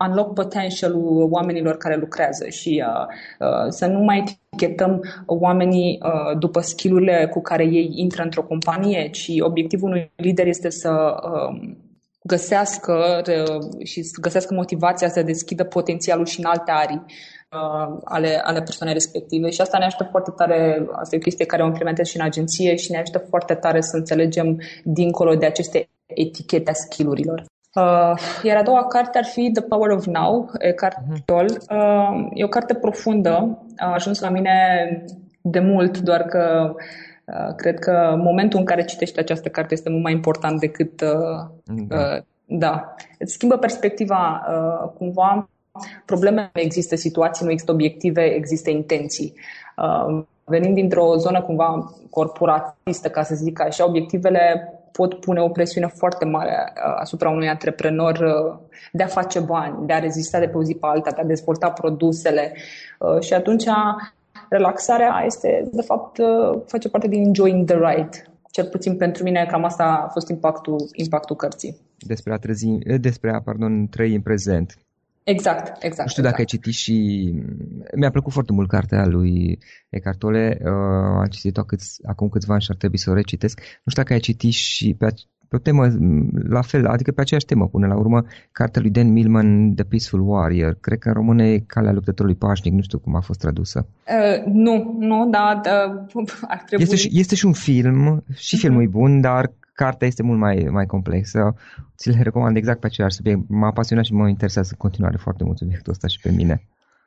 unlock 0.06 0.34
potentialul 0.34 1.28
oamenilor 1.30 1.76
care 1.76 1.96
lucrează 1.96 2.48
și 2.48 2.84
uh, 2.86 3.06
uh, 3.48 3.66
să 3.68 3.86
nu 3.86 3.98
mai 3.98 4.18
etichetăm 4.18 5.00
oamenii 5.26 5.98
uh, 6.02 6.38
după 6.38 6.60
skillurile 6.60 7.28
cu 7.32 7.40
care 7.40 7.64
ei 7.64 7.92
intră 7.94 8.22
într-o 8.22 8.42
companie, 8.42 9.08
ci 9.10 9.30
obiectivul 9.40 9.88
unui 9.88 10.12
lider 10.16 10.46
este 10.46 10.70
să 10.70 10.90
uh, 10.90 11.74
găsească 12.22 13.22
uh, 13.26 13.84
și 13.84 14.02
să 14.02 14.20
găsească 14.20 14.54
motivația 14.54 15.08
să 15.08 15.22
deschidă 15.22 15.64
potențialul 15.64 16.26
și 16.26 16.38
în 16.38 16.44
alte 16.44 16.70
arii 16.70 17.04
uh, 17.50 17.98
ale, 18.04 18.40
ale 18.44 18.62
persoanei 18.62 18.94
respective 18.94 19.50
și 19.50 19.60
asta 19.60 19.78
ne 19.78 19.84
ajută 19.84 20.06
foarte 20.10 20.30
tare, 20.36 20.86
asta 20.92 21.14
e 21.14 21.18
o 21.18 21.22
chestie 21.22 21.46
care 21.46 21.62
o 21.62 21.66
implementez 21.66 22.06
și 22.06 22.16
în 22.16 22.24
agenție 22.24 22.76
și 22.76 22.90
ne 22.90 22.98
ajută 22.98 23.18
foarte 23.28 23.54
tare 23.54 23.80
să 23.80 23.96
înțelegem 23.96 24.60
dincolo 24.84 25.34
de 25.34 25.46
aceste 25.46 25.88
etichete 26.06 26.70
a 26.70 26.74
skillurilor. 26.74 27.49
Uh, 27.74 28.12
iar 28.42 28.56
a 28.56 28.62
doua 28.62 28.86
carte 28.86 29.18
ar 29.18 29.24
fi 29.24 29.50
The 29.52 29.62
Power 29.62 29.90
of 29.90 30.06
Now, 30.06 30.50
Eckhart 30.58 30.96
mhm. 31.08 31.22
Tolle. 31.24 31.58
Uh, 31.70 32.28
e 32.34 32.44
o 32.44 32.48
carte 32.48 32.74
profundă, 32.74 33.58
a 33.76 33.92
ajuns 33.92 34.20
la 34.20 34.28
mine 34.28 34.54
de 35.40 35.60
mult, 35.60 35.98
doar 35.98 36.22
că 36.22 36.74
uh, 37.24 37.54
cred 37.56 37.78
că 37.78 38.14
momentul 38.16 38.58
în 38.58 38.64
care 38.64 38.84
citești 38.84 39.18
această 39.18 39.48
carte 39.48 39.74
este 39.74 39.90
mult 39.90 40.02
mai 40.02 40.12
important 40.12 40.60
decât... 40.60 41.00
Uh, 41.00 41.74
da. 41.88 41.96
Uh, 41.96 42.22
da. 42.44 42.94
Îți 43.18 43.32
schimbă 43.32 43.56
perspectiva 43.56 44.46
uh, 44.48 44.90
cumva. 44.98 45.48
Probleme 46.04 46.50
nu 46.54 46.60
există, 46.60 46.96
situații 46.96 47.44
nu 47.44 47.50
există, 47.50 47.72
obiective, 47.72 48.22
există 48.22 48.70
intenții. 48.70 49.34
Uh, 49.76 50.24
venind 50.44 50.74
dintr-o 50.74 51.16
zonă 51.16 51.42
cumva 51.42 51.94
corporatistă, 52.10 53.08
ca 53.08 53.22
să 53.22 53.34
zic 53.34 53.60
așa, 53.60 53.86
obiectivele 53.86 54.72
pot 54.92 55.20
pune 55.20 55.40
o 55.40 55.48
presiune 55.48 55.86
foarte 55.86 56.24
mare 56.24 56.72
uh, 56.76 56.94
asupra 57.00 57.30
unui 57.30 57.48
antreprenor 57.48 58.18
uh, 58.18 58.58
de 58.92 59.02
a 59.02 59.06
face 59.06 59.40
bani, 59.40 59.86
de 59.86 59.92
a 59.92 59.98
rezista 59.98 60.38
de 60.38 60.48
pe 60.48 60.56
o 60.56 60.62
zi 60.62 60.74
pe 60.74 60.86
alta, 60.86 61.10
de 61.10 61.20
a 61.20 61.24
dezvolta 61.24 61.70
produsele 61.70 62.52
uh, 62.98 63.20
și 63.20 63.34
atunci 63.34 63.64
relaxarea 64.48 65.22
este, 65.24 65.68
de 65.72 65.82
fapt, 65.82 66.18
face 66.66 66.88
parte 66.88 67.08
din 67.08 67.24
enjoying 67.24 67.66
the 67.66 67.76
ride. 67.76 68.24
Cel 68.50 68.66
puțin 68.66 68.96
pentru 68.96 69.22
mine, 69.22 69.46
cam 69.50 69.64
asta 69.64 70.04
a 70.06 70.08
fost 70.08 70.28
impactul, 70.28 70.76
impactul 70.92 71.36
cărții. 71.36 71.76
Despre 71.98 72.32
a, 72.32 72.36
trezi, 72.36 72.78
despre 73.00 73.30
a 73.34 73.40
pardon, 73.40 73.86
trăi 73.88 74.14
în 74.14 74.20
prezent. 74.20 74.78
Exact, 75.24 75.82
exact. 75.82 76.02
Nu 76.02 76.10
știu 76.10 76.22
dacă 76.22 76.40
exact. 76.40 76.52
ai 76.52 76.58
citit 76.58 76.72
și... 76.72 77.34
Mi-a 77.96 78.10
plăcut 78.10 78.32
foarte 78.32 78.52
mult 78.52 78.68
cartea 78.68 79.06
lui 79.06 79.58
Eckhart 79.88 80.18
Tolle. 80.18 80.58
Uh, 80.60 80.70
am 81.18 81.26
citit-o 81.30 81.62
câți, 81.62 82.00
acum 82.06 82.28
câțiva 82.28 82.52
ani 82.52 82.62
și 82.62 82.70
ar 82.70 82.76
trebui 82.76 82.98
să 82.98 83.10
o 83.10 83.14
recitesc. 83.14 83.58
Nu 83.58 83.90
știu 83.90 84.02
dacă 84.02 84.12
ai 84.12 84.20
citit 84.20 84.52
și 84.52 84.94
pe, 84.98 85.06
pe 85.48 85.56
o 85.56 85.58
temă 85.58 85.88
la 86.48 86.62
fel, 86.62 86.86
adică 86.86 87.12
pe 87.12 87.20
aceeași 87.20 87.46
temă 87.46 87.68
până 87.68 87.86
la 87.86 87.96
urmă, 87.96 88.24
cartea 88.52 88.82
lui 88.82 88.90
Dan 88.90 89.12
Millman, 89.12 89.74
The 89.74 89.84
Peaceful 89.84 90.28
Warrior. 90.28 90.76
Cred 90.80 90.98
că 90.98 91.08
în 91.08 91.14
română 91.14 91.42
e 91.42 91.64
Calea 91.66 91.92
luptătorului 91.92 92.36
pașnic, 92.36 92.72
nu 92.72 92.82
știu 92.82 92.98
cum 92.98 93.16
a 93.16 93.20
fost 93.20 93.38
tradusă. 93.38 93.86
Uh, 94.06 94.44
nu, 94.46 94.96
nu, 94.98 95.28
da, 95.30 95.60
da 95.62 96.06
ar 96.54 96.62
trebui... 96.66 96.84
Este 96.84 96.96
și, 96.96 97.10
este 97.12 97.34
și 97.34 97.46
un 97.46 97.52
film, 97.52 98.24
și 98.34 98.56
uh-huh. 98.56 98.60
filmul 98.60 98.82
e 98.82 98.86
bun, 98.86 99.20
dar 99.20 99.52
cartea 99.82 100.06
este 100.06 100.22
mult 100.22 100.38
mai, 100.38 100.68
mai 100.70 100.86
complexă. 100.86 101.54
Ți 101.96 102.10
le 102.10 102.22
recomand 102.22 102.56
exact 102.56 102.80
pe 102.80 102.86
același 102.86 103.16
subiect. 103.16 103.40
M-a 103.48 103.72
pasionat 103.72 104.04
și 104.04 104.14
mă 104.14 104.28
interesează 104.28 104.68
în 104.72 104.78
continuare 104.78 105.16
foarte 105.16 105.44
mult 105.44 105.58
subiectul 105.58 105.92
ăsta 105.92 106.06
și 106.06 106.20
pe 106.20 106.30
mine. 106.30 106.62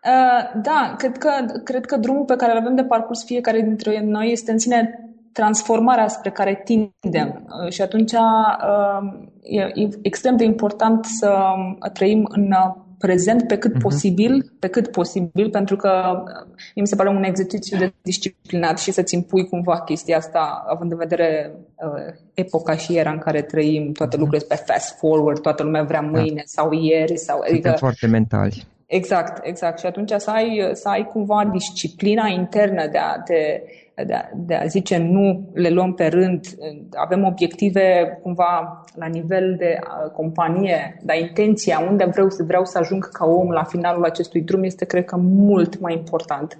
Uh, 0.05 0.61
da, 0.61 0.93
cred 0.97 1.17
că, 1.17 1.29
cred 1.63 1.85
că 1.85 1.97
drumul 1.97 2.25
pe 2.25 2.35
care 2.35 2.51
îl 2.51 2.57
avem 2.57 2.75
de 2.75 2.83
parcurs 2.83 3.25
fiecare 3.25 3.61
dintre 3.61 4.01
noi 4.03 4.31
este 4.31 4.51
în 4.51 4.57
sine 4.57 4.79
transformarea 5.31 6.07
spre 6.07 6.29
care 6.29 6.61
tindem. 6.63 7.29
Uh, 7.63 7.71
și 7.71 7.81
atunci 7.81 8.11
uh, 8.11 9.01
e, 9.41 9.61
e 9.61 9.89
extrem 10.01 10.35
de 10.35 10.43
important 10.43 11.05
să 11.05 11.39
trăim 11.93 12.27
în 12.29 12.53
prezent 13.05 13.47
pe 13.47 13.57
cât 13.57 13.75
uh-huh. 13.75 13.81
posibil, 13.81 14.51
pe 14.59 14.67
cât 14.67 14.87
posibil, 14.91 15.49
pentru 15.49 15.75
că 15.75 16.23
mi 16.75 16.87
se 16.87 16.95
pare 16.95 17.09
un 17.09 17.23
exercițiu 17.23 17.77
de 17.77 17.93
disciplinat 18.01 18.79
și 18.79 18.91
să-ți 18.91 19.13
impui 19.13 19.47
cumva 19.47 19.81
chestia 19.81 20.17
asta, 20.17 20.65
având 20.67 20.91
în 20.91 20.97
vedere 20.97 21.51
uh, 21.75 22.13
epoca 22.33 22.75
și 22.75 22.97
era 22.97 23.11
în 23.11 23.17
care 23.17 23.41
trăim, 23.41 23.91
toate 23.91 24.15
uh-huh. 24.15 24.19
lucrurile 24.19 24.47
pe 24.47 24.63
fast 24.65 24.97
forward, 24.97 25.39
toată 25.39 25.63
lumea 25.63 25.83
vrea 25.83 26.01
da. 26.01 26.07
mâine 26.07 26.35
da. 26.35 26.41
sau 26.45 26.71
ieri. 26.71 27.17
Sau, 27.17 27.39
adică, 27.49 27.75
foarte 27.77 28.07
mentali. 28.07 28.65
Exact, 28.85 29.45
exact. 29.45 29.79
Și 29.79 29.85
atunci 29.85 30.11
să 30.17 30.29
ai, 30.29 30.69
să 30.73 30.89
ai 30.89 31.05
cumva 31.05 31.49
disciplina 31.51 32.27
internă 32.27 32.87
de 32.91 32.97
a 32.97 33.19
te 33.19 33.61
de 33.95 34.13
a, 34.13 34.29
de 34.35 34.55
a 34.55 34.65
zice 34.65 34.97
nu, 34.97 35.49
le 35.53 35.69
luăm 35.69 35.93
pe 35.93 36.07
rând, 36.07 36.45
avem 36.93 37.23
obiective 37.23 38.19
cumva 38.21 38.83
la 38.95 39.05
nivel 39.05 39.55
de 39.57 39.79
companie, 40.13 40.99
dar 41.01 41.17
intenția, 41.17 41.79
unde 41.89 42.05
vreau, 42.05 42.27
vreau 42.45 42.65
să 42.65 42.77
ajung 42.77 43.09
ca 43.11 43.25
om 43.25 43.49
la 43.49 43.63
finalul 43.63 44.03
acestui 44.03 44.41
drum 44.41 44.63
este, 44.63 44.85
cred 44.85 45.05
că, 45.05 45.17
mult 45.17 45.79
mai 45.79 45.93
important 45.93 46.57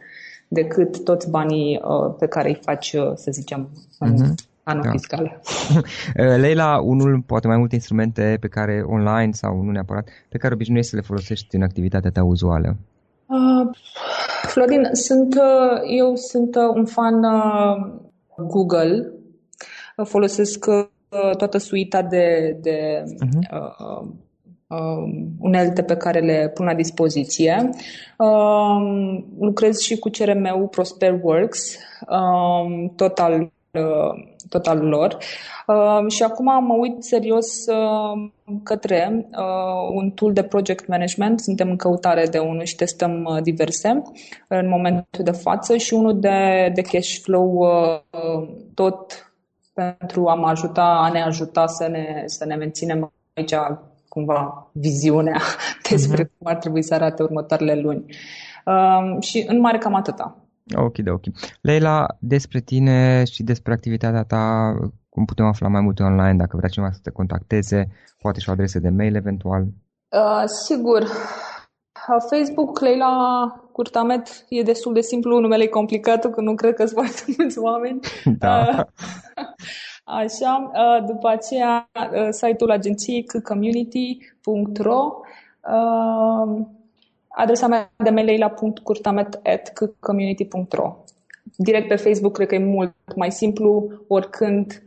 decât 0.48 1.04
toți 1.04 1.30
banii 1.30 1.82
uh, 1.84 2.16
pe 2.20 2.28
care 2.28 2.50
îi 2.50 2.60
faci, 2.62 2.94
uh, 2.94 3.12
să 3.16 3.32
zicem, 3.32 3.70
în, 4.00 4.14
uh-huh. 4.14 4.34
anul 4.64 4.84
da. 4.84 4.90
fiscal. 4.90 5.42
Leila, 6.44 6.80
unul, 6.82 7.24
poate 7.26 7.48
mai 7.48 7.58
multe 7.58 7.76
instrumente 7.76 8.38
pe 8.40 8.48
care 8.48 8.84
online 8.86 9.32
sau 9.32 9.62
nu 9.62 9.72
neapărat, 9.72 10.08
pe 10.30 10.38
care 10.38 10.54
obișnuiești 10.54 10.90
să 10.90 10.96
le 10.96 11.02
folosești 11.02 11.56
în 11.56 11.62
activitatea 11.62 12.12
ta 12.12 12.24
uzuală? 12.24 12.76
Uh, 13.26 13.78
Florin, 14.48 14.90
sunt, 14.92 15.36
uh, 15.36 15.82
eu 15.98 16.16
sunt 16.16 16.56
uh, 16.56 16.76
un 16.76 16.86
fan 16.86 17.24
uh, 17.24 18.02
Google. 18.38 19.12
Folosesc 20.04 20.66
toată 21.38 21.58
suita 21.58 22.02
de, 22.02 22.58
de 22.62 23.04
uh-huh. 23.04 23.52
uh, 23.52 24.08
uh, 24.68 25.34
unelte 25.40 25.84
pe 25.84 25.96
care 25.96 26.20
le 26.20 26.52
pun 26.54 26.66
la 26.66 26.74
dispoziție. 26.74 27.70
Uh, 28.18 29.24
lucrez 29.40 29.80
și 29.80 29.98
cu 29.98 30.10
CRM-ul 30.10 30.68
Prosperworks, 30.68 31.76
uh, 32.10 32.90
total 32.96 33.52
Uh, 33.74 34.24
total 34.50 34.78
lor. 34.78 35.18
Uh, 35.68 36.12
și 36.12 36.24
acum 36.24 36.66
mă 36.66 36.74
uit 36.74 37.04
serios 37.04 37.66
uh, 37.66 38.30
către 38.64 39.30
un 39.94 40.12
tool 40.12 40.34
de 40.34 40.44
project 40.44 40.88
management. 40.88 41.40
Suntem 41.40 41.70
în 41.70 41.76
căutare 41.76 42.26
de 42.26 42.38
unul 42.38 42.64
și 42.64 42.76
testăm 42.76 43.40
diverse 43.44 44.02
în 44.48 44.70
momentul 44.70 45.24
de 45.24 45.32
față 45.32 45.78
și 45.78 45.94
unul 45.94 46.20
de, 46.20 46.72
de 46.74 46.82
cash 46.82 47.18
flow 47.22 47.68
tot 48.74 49.34
pentru 49.74 50.28
a 50.28 50.36
mă 50.36 50.48
ajuta, 50.48 50.84
a 50.84 51.10
ne 51.10 51.22
ajuta 51.22 51.68
să 51.68 51.88
ne, 51.88 52.24
să 52.26 52.46
ne 52.46 52.56
menținem 52.56 53.12
aici 53.34 53.54
cumva 54.08 54.70
viziunea 54.72 55.42
despre 55.90 56.24
uh-huh. 56.24 56.38
cum 56.38 56.48
ar 56.48 56.56
trebui 56.56 56.84
să 56.84 56.94
arate 56.94 57.24
următoarele 57.24 57.76
luni. 57.76 58.06
Uh, 58.66 59.22
și 59.22 59.46
în 59.48 59.60
mare 59.60 59.78
cam 59.78 59.94
atâta. 59.94 60.43
Ok, 60.78 60.98
de 60.98 61.10
ok. 61.10 61.24
Leila, 61.62 62.06
despre 62.20 62.60
tine 62.60 63.24
și 63.24 63.44
despre 63.44 63.74
activitatea 63.74 64.24
ta, 64.24 64.76
cum 65.10 65.26
putem 65.26 65.46
afla 65.46 65.68
mai 65.68 65.82
multe 65.82 66.04
online, 66.04 66.38
dacă 66.38 66.58
vrea 66.58 66.70
cineva 66.70 66.92
să 66.92 67.00
te 67.04 67.10
contacteze, 67.10 67.90
poate 68.18 68.40
și 68.40 68.50
o 68.50 68.52
adresă 68.52 68.80
de 68.80 68.90
mail 68.90 69.16
eventual? 69.16 69.62
Uh, 70.10 70.44
sigur. 70.46 71.02
Uh, 71.02 72.24
Facebook, 72.30 72.80
Leila 72.80 73.46
Curtamet, 73.72 74.46
e 74.50 74.62
destul 74.62 74.94
de 74.94 75.02
simplu, 75.02 75.40
numele 75.40 75.64
e 75.64 75.68
complicat, 75.68 76.32
că 76.32 76.42
nu 76.42 76.56
cred 76.56 76.74
că 76.74 76.86
sunt 76.86 77.00
foarte 77.00 77.24
mulți 77.38 77.60
oameni. 77.60 78.00
Da. 78.38 78.68
Uh, 78.68 78.84
așa, 80.22 80.72
uh, 80.74 81.06
după 81.06 81.28
aceea, 81.28 81.90
site-ul 82.30 82.72
agenției 82.72 83.26
community.ro 83.44 85.12
adresa 87.36 87.68
mea 87.68 87.92
de 88.04 88.10
mail 88.10 88.28
e 88.28 88.38
la 88.38 88.54
.curtamet.community.ro 88.84 91.04
Direct 91.58 91.88
pe 91.88 91.96
Facebook 91.96 92.34
cred 92.34 92.48
că 92.48 92.56
e 92.56 92.60
mult 92.60 92.96
mai 93.16 93.32
simplu, 93.32 93.92
oricând 94.08 94.84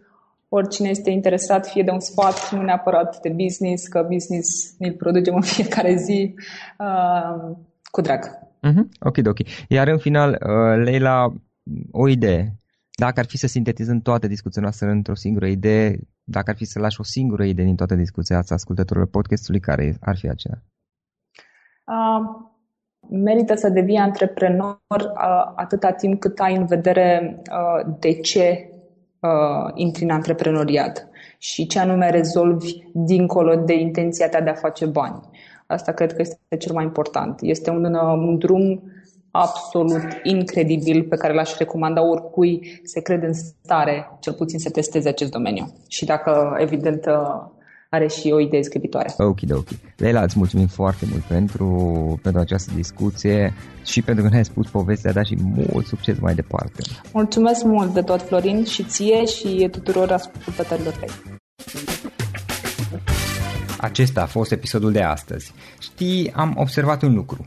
oricine 0.48 0.88
este 0.88 1.10
interesat, 1.10 1.66
fie 1.66 1.82
de 1.82 1.90
un 1.90 2.00
sfat, 2.00 2.52
nu 2.52 2.62
neapărat 2.62 3.20
de 3.20 3.28
business, 3.28 3.86
că 3.86 4.06
business 4.12 4.74
ne 4.78 4.92
producem 4.92 5.34
în 5.34 5.42
fiecare 5.54 5.96
zi, 5.96 6.34
uh, 6.78 7.56
cu 7.90 8.00
drag. 8.00 8.24
Uh-huh. 8.68 8.84
Ok, 9.00 9.16
ok. 9.26 9.38
Iar 9.68 9.88
în 9.88 9.98
final, 9.98 10.30
uh, 10.30 10.84
Leila, 10.84 11.32
o 11.90 12.08
idee. 12.08 12.56
Dacă 12.98 13.20
ar 13.20 13.26
fi 13.26 13.36
să 13.36 13.46
sintetizăm 13.46 14.00
toată 14.00 14.26
discuția 14.26 14.62
noastră 14.62 14.88
într-o 14.88 15.14
singură 15.14 15.46
idee, 15.46 15.98
dacă 16.24 16.50
ar 16.50 16.56
fi 16.56 16.64
să 16.64 16.78
lași 16.78 17.00
o 17.00 17.04
singură 17.04 17.44
idee 17.44 17.64
din 17.64 17.76
toată 17.76 17.94
discuția 17.94 18.38
asta 18.38 18.54
ascultătorilor 18.54 19.08
podcastului, 19.08 19.60
care 19.60 19.96
ar 20.00 20.16
fi 20.16 20.28
aceea? 20.28 20.62
Uh, 21.86 22.44
merită 23.10 23.54
să 23.54 23.68
devii 23.68 23.96
antreprenor 23.96 24.78
uh, 24.90 25.52
atâta 25.56 25.90
timp 25.90 26.20
cât 26.20 26.38
ai 26.38 26.56
în 26.56 26.66
vedere 26.66 27.42
uh, 27.50 27.94
de 27.98 28.12
ce 28.12 28.70
uh, 29.20 29.70
intri 29.74 30.04
în 30.04 30.10
antreprenoriat 30.10 31.08
și 31.38 31.66
ce 31.66 31.78
anume 31.78 32.10
rezolvi 32.10 32.72
dincolo 32.92 33.54
de 33.54 33.74
intenția 33.74 34.28
ta 34.28 34.40
de 34.40 34.50
a 34.50 34.54
face 34.54 34.86
bani. 34.86 35.20
Asta 35.66 35.92
cred 35.92 36.12
că 36.12 36.20
este 36.20 36.56
cel 36.58 36.74
mai 36.74 36.84
important. 36.84 37.38
Este 37.40 37.70
un, 37.70 37.84
uh, 37.84 38.00
un 38.02 38.38
drum 38.38 38.82
absolut 39.30 40.02
incredibil 40.22 41.02
pe 41.02 41.16
care 41.16 41.34
l-aș 41.34 41.56
recomanda 41.56 42.06
oricui 42.08 42.80
se 42.84 43.00
crede 43.00 43.26
în 43.26 43.32
stare, 43.32 44.16
cel 44.20 44.32
puțin 44.32 44.58
să 44.58 44.70
testeze 44.70 45.08
acest 45.08 45.30
domeniu. 45.30 45.66
Și 45.88 46.04
dacă, 46.04 46.56
evident, 46.58 47.06
uh, 47.06 47.44
are 47.90 48.08
și 48.08 48.30
o 48.30 48.40
idee 48.40 48.62
scripitoare. 48.62 49.14
Ok, 49.16 49.38
ok. 49.50 49.68
Leila, 49.96 50.22
îți 50.22 50.38
mulțumim 50.38 50.66
foarte 50.66 51.06
mult 51.10 51.22
pentru, 51.22 52.18
pentru 52.22 52.40
această 52.40 52.72
discuție 52.74 53.54
și 53.84 54.02
pentru 54.02 54.24
că 54.24 54.30
ne-ai 54.30 54.44
spus 54.44 54.68
povestea, 54.68 55.12
dar 55.12 55.26
și 55.26 55.36
mult 55.40 55.86
succes 55.86 56.18
mai 56.18 56.34
departe. 56.34 56.82
Mulțumesc 57.12 57.64
mult 57.64 57.94
de 57.94 58.02
tot, 58.02 58.22
Florin, 58.22 58.64
și 58.64 58.84
ție 58.84 59.24
și 59.24 59.68
tuturor 59.70 60.12
ascultătorilor 60.12 60.92
tăi. 60.92 61.08
Acesta 63.78 64.22
a 64.22 64.26
fost 64.26 64.52
episodul 64.52 64.92
de 64.92 65.02
astăzi. 65.02 65.52
Știi, 65.80 66.32
am 66.34 66.54
observat 66.56 67.02
un 67.02 67.14
lucru. 67.14 67.46